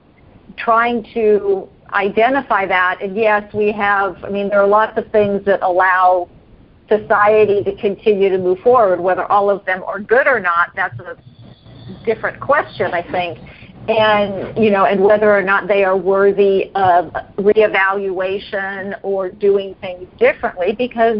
trying 0.57 1.05
to 1.13 1.67
identify 1.91 2.65
that 2.65 3.01
and 3.01 3.15
yes 3.17 3.53
we 3.53 3.73
have 3.73 4.23
I 4.23 4.29
mean 4.29 4.47
there 4.47 4.61
are 4.61 4.67
lots 4.67 4.97
of 4.97 5.11
things 5.11 5.43
that 5.45 5.61
allow 5.61 6.29
society 6.87 7.61
to 7.63 7.75
continue 7.75 8.29
to 8.29 8.37
move 8.37 8.59
forward. 8.59 9.01
Whether 9.01 9.25
all 9.25 9.49
of 9.49 9.65
them 9.65 9.83
are 9.83 9.99
good 9.99 10.27
or 10.27 10.39
not 10.39 10.69
that's 10.77 10.97
a 10.99 11.17
different 12.05 12.39
question 12.39 12.93
I 12.93 13.01
think 13.11 13.37
and 13.89 14.57
you 14.57 14.69
know 14.69 14.85
and 14.85 15.01
whether 15.01 15.35
or 15.35 15.41
not 15.41 15.67
they 15.67 15.83
are 15.83 15.97
worthy 15.97 16.71
of 16.75 17.11
reevaluation 17.37 18.99
or 19.01 19.29
doing 19.29 19.75
things 19.81 20.07
differently 20.19 20.75
because 20.77 21.17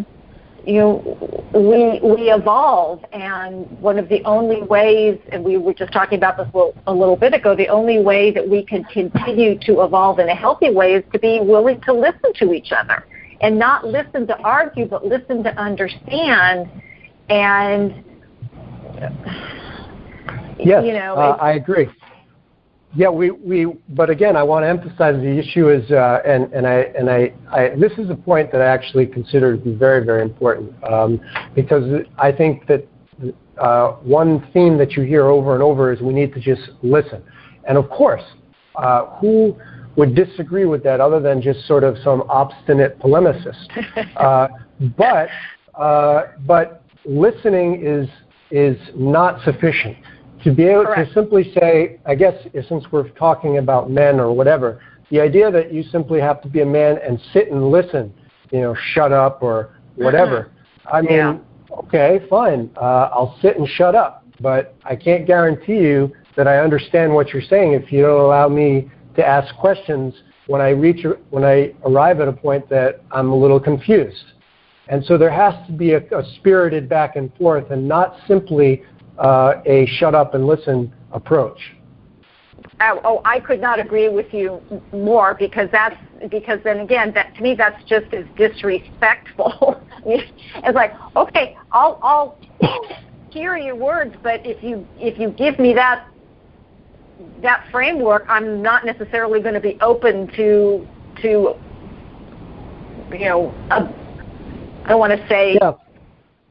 you 0.65 0.75
know 0.75 1.49
we 1.53 1.99
we 2.08 2.32
evolve. 2.32 3.03
And 3.12 3.69
one 3.79 3.97
of 3.97 4.08
the 4.08 4.23
only 4.23 4.62
ways 4.62 5.17
and 5.32 5.43
we 5.43 5.58
were 5.58 5.73
just 5.73 5.91
talking 5.91 6.17
about 6.17 6.38
this 6.38 6.47
a 6.86 6.93
little 6.93 7.15
bit 7.15 7.34
ago 7.34 7.55
the 7.55 7.69
only 7.69 7.99
way 8.01 8.32
that 8.32 8.47
we 8.47 8.63
can 8.63 8.84
continue 8.86 9.58
to 9.62 9.82
evolve 9.82 10.19
in 10.19 10.29
a 10.29 10.36
healthy 10.36 10.69
way 10.69 10.93
is 10.93 11.03
to 11.12 11.19
be 11.19 11.39
willing 11.41 11.82
to 11.82 11.93
listen 11.93 12.34
to 12.36 12.53
each 12.53 12.71
other 12.71 13.05
and 13.41 13.58
not 13.58 13.88
listen 13.88 14.27
to 14.27 14.38
argue 14.39 14.86
but 14.86 15.05
listen 15.05 15.43
to 15.43 15.55
understand. 15.60 16.69
And 17.29 18.03
yes, 20.60 20.86
you 20.86 20.93
know 20.93 21.15
uh, 21.15 21.38
I 21.39 21.53
agree 21.53 21.89
yeah, 22.95 23.10
we, 23.10 23.30
we 23.30 23.67
but 23.89 24.10
again, 24.10 24.36
I 24.36 24.41
want 24.41 24.63
to 24.63 24.67
emphasize 24.67 25.15
the 25.21 25.38
issue 25.38 25.69
is, 25.69 25.89
uh, 25.91 26.21
and, 26.25 26.52
and, 26.54 26.65
I, 26.65 26.73
and 26.97 27.10
I, 27.10 27.32
I, 27.52 27.69
this 27.80 27.91
is 27.99 28.10
a 28.10 28.15
point 28.15 28.52
that 28.52 28.62
I 28.62 28.65
actually 28.65 29.06
consider 29.06 29.56
to 29.56 29.63
be 29.63 29.75
very, 29.75 30.04
very 30.04 30.23
important 30.23 30.73
um, 30.84 31.21
because 31.54 32.04
I 32.17 32.32
think 32.32 32.65
that 32.67 32.88
uh, 33.60 33.91
one 34.02 34.47
theme 34.54 34.78
that 34.80 34.93
you 34.93 35.04
hear 35.04 35.28
over 35.28 35.54
and 35.54 35.62
over 35.62 35.93
is 35.93 36.02
we 36.02 36.13
need 36.13 36.34
to 36.34 36.39
just 36.39 36.62
listen. 36.82 37.21
And 37.67 37.78
of 37.78 37.89
course, 37.91 38.23
uh, 38.75 39.06
who 39.17 39.56
would 39.95 40.15
disagree 40.15 40.65
with 40.65 40.84
that 40.84 40.99
other 40.99 41.19
than 41.19 41.43
just 41.43 41.67
sort 41.67 41.84
of 41.84 41.95
some 42.04 42.23
obstinate 42.30 42.99
polemicist? 42.99 43.67
Uh, 44.15 44.47
but, 44.97 45.30
uh, 45.75 46.23
but 46.45 46.84
listening 47.06 47.86
is, 47.86 48.08
is 48.52 48.78
not 48.95 49.43
sufficient 49.43 49.97
to 50.43 50.52
be 50.52 50.63
able 50.63 50.86
Correct. 50.86 51.10
to 51.10 51.13
simply 51.13 51.54
say, 51.54 51.99
I 52.06 52.15
guess 52.15 52.34
since 52.67 52.86
we're 52.91 53.10
talking 53.10 53.58
about 53.58 53.89
men 53.89 54.19
or 54.19 54.32
whatever, 54.32 54.82
the 55.10 55.19
idea 55.19 55.52
that 55.52 55.73
you 55.73 55.84
simply 55.84 56.19
have 56.19 56.41
to 56.43 56.47
be 56.47 56.62
a 56.62 56.65
man 56.65 56.99
and 57.06 57.19
sit 57.34 57.52
and 57.52 57.71
listen, 57.71 58.13
you 58.52 58.62
know, 58.62 58.75
shut 58.93 59.12
up 59.12 59.41
or 59.41 59.75
whatever. 59.95 60.52
Mm-hmm. 60.86 60.95
I 60.95 61.02
mean, 61.02 61.12
yeah. 61.12 61.38
okay, 61.80 62.25
fine, 62.30 62.69
uh, 62.78 63.10
I'll 63.12 63.38
sit 63.41 63.58
and 63.58 63.67
shut 63.67 63.95
up, 63.95 64.23
but 64.39 64.75
I 64.86 64.95
can't 64.95 65.25
guarantee 65.28 65.78
you 65.78 66.13
that 66.36 66.47
I 66.47 66.60
understand 66.60 67.13
what 67.13 67.30
you're 67.30 67.41
saying 67.41 67.73
if 67.73 67.91
you 67.91 68.02
don't 68.02 68.21
allow 68.21 68.47
me 68.47 68.89
to 69.15 69.25
ask 69.25 69.54
questions 69.56 70.13
when 70.47 70.62
I 70.62 70.69
reach 70.69 71.06
when 71.30 71.43
I 71.43 71.73
arrive 71.84 72.21
at 72.21 72.28
a 72.28 72.34
point 72.34 72.69
that 72.69 73.02
I'm 73.12 73.30
a 73.30 73.36
little 73.36 73.60
confused. 73.60 74.23
And 74.88 75.06
so 75.06 75.17
there 75.17 75.30
has 75.30 75.54
to 75.67 75.71
be 75.71 75.91
a, 75.93 75.99
a 75.99 76.23
spirited 76.38 76.89
back 76.89 77.15
and 77.15 77.32
forth 77.36 77.69
and 77.69 77.88
not 77.88 78.15
simply 78.28 78.84
Uh, 79.19 79.62
a 79.65 79.86
shut 79.97 80.15
up 80.15 80.34
and 80.34 80.47
listen 80.47 80.93
approach. 81.12 81.60
Oh, 82.79 83.01
oh, 83.03 83.21
I 83.25 83.41
could 83.41 83.60
not 83.60 83.77
agree 83.77 84.08
with 84.08 84.34
you 84.34 84.62
more 84.93 85.36
because 85.38 85.67
that's 85.73 85.97
because 86.29 86.60
then 86.63 86.79
again, 86.79 87.12
that 87.15 87.36
to 87.36 87.41
me 87.41 87.53
that's 87.53 87.84
just 87.84 88.13
as 88.13 88.23
disrespectful. 88.38 89.82
it's 90.05 90.75
like, 90.75 90.93
okay, 91.17 91.58
I'll 91.73 91.99
I'll 92.01 92.39
hear 93.29 93.58
your 93.58 93.75
words, 93.75 94.15
but 94.23 94.39
if 94.45 94.63
you 94.63 94.88
if 94.97 95.19
you 95.19 95.32
give 95.32 95.60
me 95.60 95.73
that 95.73 96.08
that 97.41 97.65
framework, 97.71 98.25
I'm 98.29 98.62
not 98.62 98.86
necessarily 98.86 99.41
going 99.41 99.55
to 99.55 99.60
be 99.60 99.77
open 99.82 100.27
to 100.38 100.88
to 101.21 101.55
you 103.12 103.19
know. 103.19 103.53
I 103.69 104.88
don't 104.88 104.99
want 104.99 105.12
to 105.12 105.27
say 105.27 105.58
yeah 105.60 105.73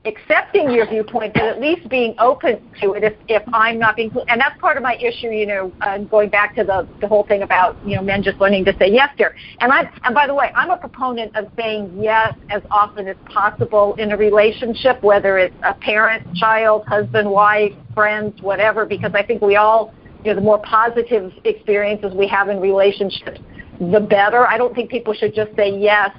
accepting 0.04 0.70
your 0.70 0.86
viewpoint, 0.86 1.34
but 1.34 1.42
at 1.42 1.60
least 1.60 1.88
being 1.88 2.14
open 2.18 2.60
to 2.80 2.92
it 2.92 3.02
if, 3.02 3.14
if 3.28 3.42
I'm 3.52 3.78
not 3.78 3.96
being, 3.96 4.10
and 4.28 4.40
that's 4.40 4.58
part 4.60 4.76
of 4.76 4.82
my 4.82 4.94
issue, 4.96 5.28
you 5.28 5.46
know, 5.46 5.72
uh, 5.80 5.98
going 5.98 6.30
back 6.30 6.54
to 6.54 6.64
the, 6.64 6.88
the 7.00 7.08
whole 7.08 7.24
thing 7.24 7.42
about, 7.42 7.76
you 7.86 7.96
know, 7.96 8.02
men 8.02 8.22
just 8.22 8.38
learning 8.40 8.64
to 8.66 8.76
say 8.78 8.90
yes 8.90 9.10
here. 9.16 9.34
And 9.60 9.72
I, 9.72 9.90
and 10.04 10.14
by 10.14 10.26
the 10.26 10.34
way, 10.34 10.52
I'm 10.54 10.70
a 10.70 10.76
proponent 10.76 11.34
of 11.36 11.50
saying 11.56 11.98
yes 12.00 12.34
as 12.48 12.62
often 12.70 13.08
as 13.08 13.16
possible 13.26 13.94
in 13.96 14.12
a 14.12 14.16
relationship, 14.16 15.02
whether 15.02 15.36
it's 15.38 15.54
a 15.64 15.74
parent, 15.74 16.34
child, 16.36 16.86
husband, 16.86 17.28
wife, 17.28 17.72
friends, 17.92 18.40
whatever, 18.40 18.86
because 18.86 19.12
I 19.14 19.24
think 19.24 19.42
we 19.42 19.56
all, 19.56 19.92
you 20.24 20.30
know, 20.30 20.36
the 20.36 20.44
more 20.44 20.60
positive 20.62 21.32
experiences 21.44 22.12
we 22.14 22.28
have 22.28 22.48
in 22.48 22.60
relationships, 22.60 23.40
the 23.80 24.00
better. 24.00 24.46
I 24.46 24.58
don't 24.58 24.74
think 24.74 24.90
people 24.90 25.12
should 25.12 25.34
just 25.34 25.54
say 25.56 25.76
yes 25.76 26.10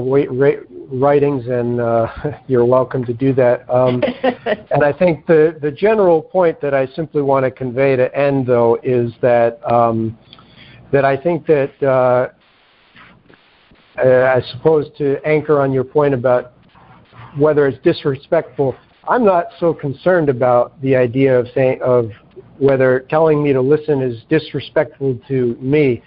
writings, 0.91 1.47
and 1.47 1.79
uh, 1.79 2.07
you're 2.47 2.65
welcome 2.65 3.05
to 3.05 3.13
do 3.13 3.31
that. 3.35 3.63
Um, 3.73 4.03
and 4.69 4.83
I 4.83 4.91
think 4.91 5.25
the, 5.25 5.57
the 5.61 5.71
general 5.71 6.21
point 6.21 6.59
that 6.59 6.73
I 6.73 6.88
simply 6.88 7.21
want 7.21 7.45
to 7.45 7.51
convey 7.51 7.95
to 7.95 8.13
end, 8.13 8.47
though, 8.47 8.77
is 8.83 9.13
that 9.21 9.61
um, 9.71 10.17
that 10.91 11.05
I 11.05 11.15
think 11.15 11.47
that 11.47 11.71
uh, 11.81 12.27
uh, 13.97 14.33
I 14.35 14.41
suppose 14.51 14.88
to 14.97 15.25
anchor 15.25 15.61
on 15.61 15.71
your 15.71 15.85
point 15.85 16.13
about 16.13 16.51
whether 17.38 17.67
it's 17.67 17.81
disrespectful, 17.83 18.75
I'm 19.07 19.23
not 19.23 19.47
so 19.59 19.73
concerned 19.73 20.29
about 20.29 20.79
the 20.81 20.95
idea 20.95 21.38
of 21.38 21.47
saying 21.53 21.81
of 21.81 22.11
whether 22.57 23.05
telling 23.09 23.41
me 23.41 23.53
to 23.53 23.61
listen 23.61 24.01
is 24.01 24.23
disrespectful 24.29 25.19
to 25.27 25.57
me. 25.61 26.01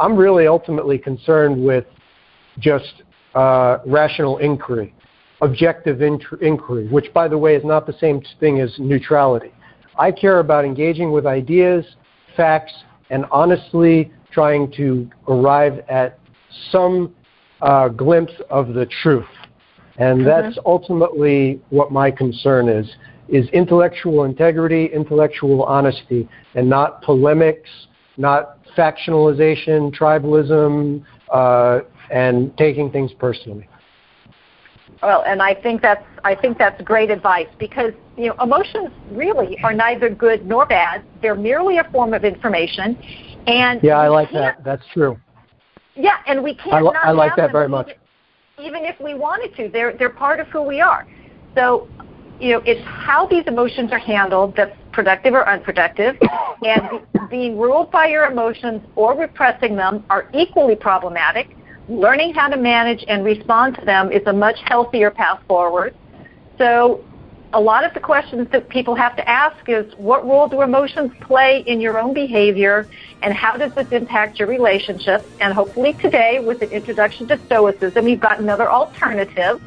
I'm 0.00 0.16
really 0.16 0.46
ultimately 0.46 0.98
concerned 0.98 1.62
with 1.62 1.84
just 2.58 3.02
uh, 3.34 3.78
rational 3.86 4.38
inquiry, 4.38 4.94
objective 5.42 6.02
inquiry, 6.02 6.88
which, 6.88 7.12
by 7.12 7.28
the 7.28 7.38
way, 7.38 7.54
is 7.54 7.64
not 7.64 7.86
the 7.86 7.92
same 8.00 8.22
thing 8.40 8.60
as 8.60 8.74
neutrality. 8.78 9.52
I 9.98 10.10
care 10.10 10.40
about 10.40 10.64
engaging 10.64 11.12
with 11.12 11.26
ideas, 11.26 11.84
facts, 12.36 12.72
and 13.10 13.26
honestly 13.30 14.12
trying 14.32 14.72
to 14.72 15.08
arrive 15.28 15.84
at 15.88 16.18
some 16.70 17.14
uh, 17.60 17.88
glimpse 17.88 18.32
of 18.48 18.74
the 18.74 18.86
truth. 19.02 19.26
And 20.00 20.20
mm-hmm. 20.20 20.24
that's 20.24 20.58
ultimately 20.64 21.60
what 21.68 21.92
my 21.92 22.10
concern 22.10 22.68
is, 22.68 22.90
is 23.28 23.48
intellectual 23.50 24.24
integrity, 24.24 24.86
intellectual 24.86 25.62
honesty, 25.62 26.28
and 26.54 26.68
not 26.68 27.02
polemics, 27.02 27.68
not 28.16 28.58
factionalization, 28.76 29.94
tribalism, 29.94 31.04
uh, 31.30 31.80
and 32.10 32.56
taking 32.56 32.90
things 32.90 33.12
personally. 33.18 33.68
Well, 35.02 35.22
and 35.26 35.40
I 35.40 35.54
think 35.54 35.80
that's 35.80 36.04
I 36.24 36.34
think 36.34 36.58
that's 36.58 36.80
great 36.82 37.10
advice 37.10 37.46
because 37.58 37.92
you 38.16 38.28
know 38.28 38.34
emotions 38.42 38.90
really 39.12 39.58
are 39.62 39.72
neither 39.72 40.10
good 40.10 40.46
nor 40.46 40.66
bad. 40.66 41.02
They're 41.22 41.34
merely 41.34 41.78
a 41.78 41.84
form 41.84 42.12
of 42.12 42.24
information, 42.24 42.98
and 43.46 43.80
yeah, 43.82 43.98
I 43.98 44.08
like 44.08 44.30
that. 44.32 44.62
That's 44.64 44.82
true. 44.92 45.18
Yeah, 45.94 46.16
and 46.26 46.42
we 46.42 46.54
can't. 46.54 46.74
I, 46.74 46.80
lo- 46.80 46.92
I 47.02 47.12
like 47.12 47.36
that 47.36 47.52
very 47.52 47.68
much. 47.68 47.90
Even 48.60 48.84
if 48.84 48.98
we 49.00 49.14
wanted 49.14 49.54
to, 49.56 49.68
they're 49.68 49.96
they're 49.96 50.10
part 50.10 50.40
of 50.40 50.48
who 50.48 50.62
we 50.62 50.80
are. 50.80 51.06
So, 51.54 51.88
you 52.40 52.52
know, 52.52 52.62
it's 52.64 52.84
how 52.84 53.26
these 53.26 53.44
emotions 53.46 53.90
are 53.92 53.98
handled 53.98 54.54
that's 54.56 54.76
productive 54.92 55.34
or 55.34 55.48
unproductive, 55.48 56.16
and 56.64 57.00
being 57.30 57.58
ruled 57.58 57.90
by 57.90 58.06
your 58.08 58.24
emotions 58.24 58.82
or 58.96 59.16
repressing 59.16 59.76
them 59.76 60.04
are 60.10 60.28
equally 60.34 60.76
problematic 60.76 61.56
learning 61.90 62.32
how 62.32 62.48
to 62.48 62.56
manage 62.56 63.04
and 63.08 63.24
respond 63.24 63.74
to 63.74 63.84
them 63.84 64.12
is 64.12 64.22
a 64.26 64.32
much 64.32 64.56
healthier 64.66 65.10
path 65.10 65.40
forward. 65.48 65.94
So 66.56 67.04
a 67.52 67.60
lot 67.60 67.84
of 67.84 67.92
the 67.94 68.00
questions 68.00 68.48
that 68.52 68.68
people 68.68 68.94
have 68.94 69.16
to 69.16 69.28
ask 69.28 69.68
is 69.68 69.92
what 69.96 70.24
role 70.24 70.48
do 70.48 70.62
emotions 70.62 71.12
play 71.20 71.64
in 71.66 71.80
your 71.80 71.98
own 71.98 72.14
behavior 72.14 72.86
and 73.22 73.34
how 73.34 73.56
does 73.56 73.74
this 73.74 73.90
impact 73.90 74.38
your 74.38 74.48
relationships? 74.48 75.24
And 75.40 75.52
hopefully 75.52 75.94
today 75.94 76.38
with 76.38 76.62
an 76.62 76.70
introduction 76.70 77.26
to 77.28 77.38
Stoicism, 77.46 78.06
you've 78.06 78.20
got 78.20 78.38
another 78.38 78.70
alternative. 78.70 79.60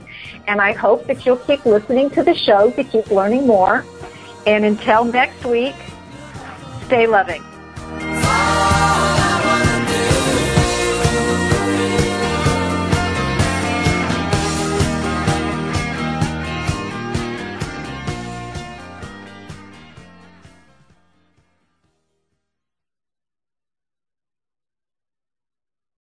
And 0.48 0.62
I 0.62 0.72
hope 0.72 1.06
that 1.08 1.26
you'll 1.26 1.38
keep 1.38 1.66
listening 1.66 2.10
to 2.12 2.24
the 2.24 2.34
show 2.34 2.72
to 2.72 2.84
keep 2.84 3.12
learning 3.12 3.46
more. 3.46 3.86
And 4.48 4.66
until 4.66 5.06
next 5.06 5.46
week, 5.46 5.76
stay 6.86 7.06
loving. 7.06 7.44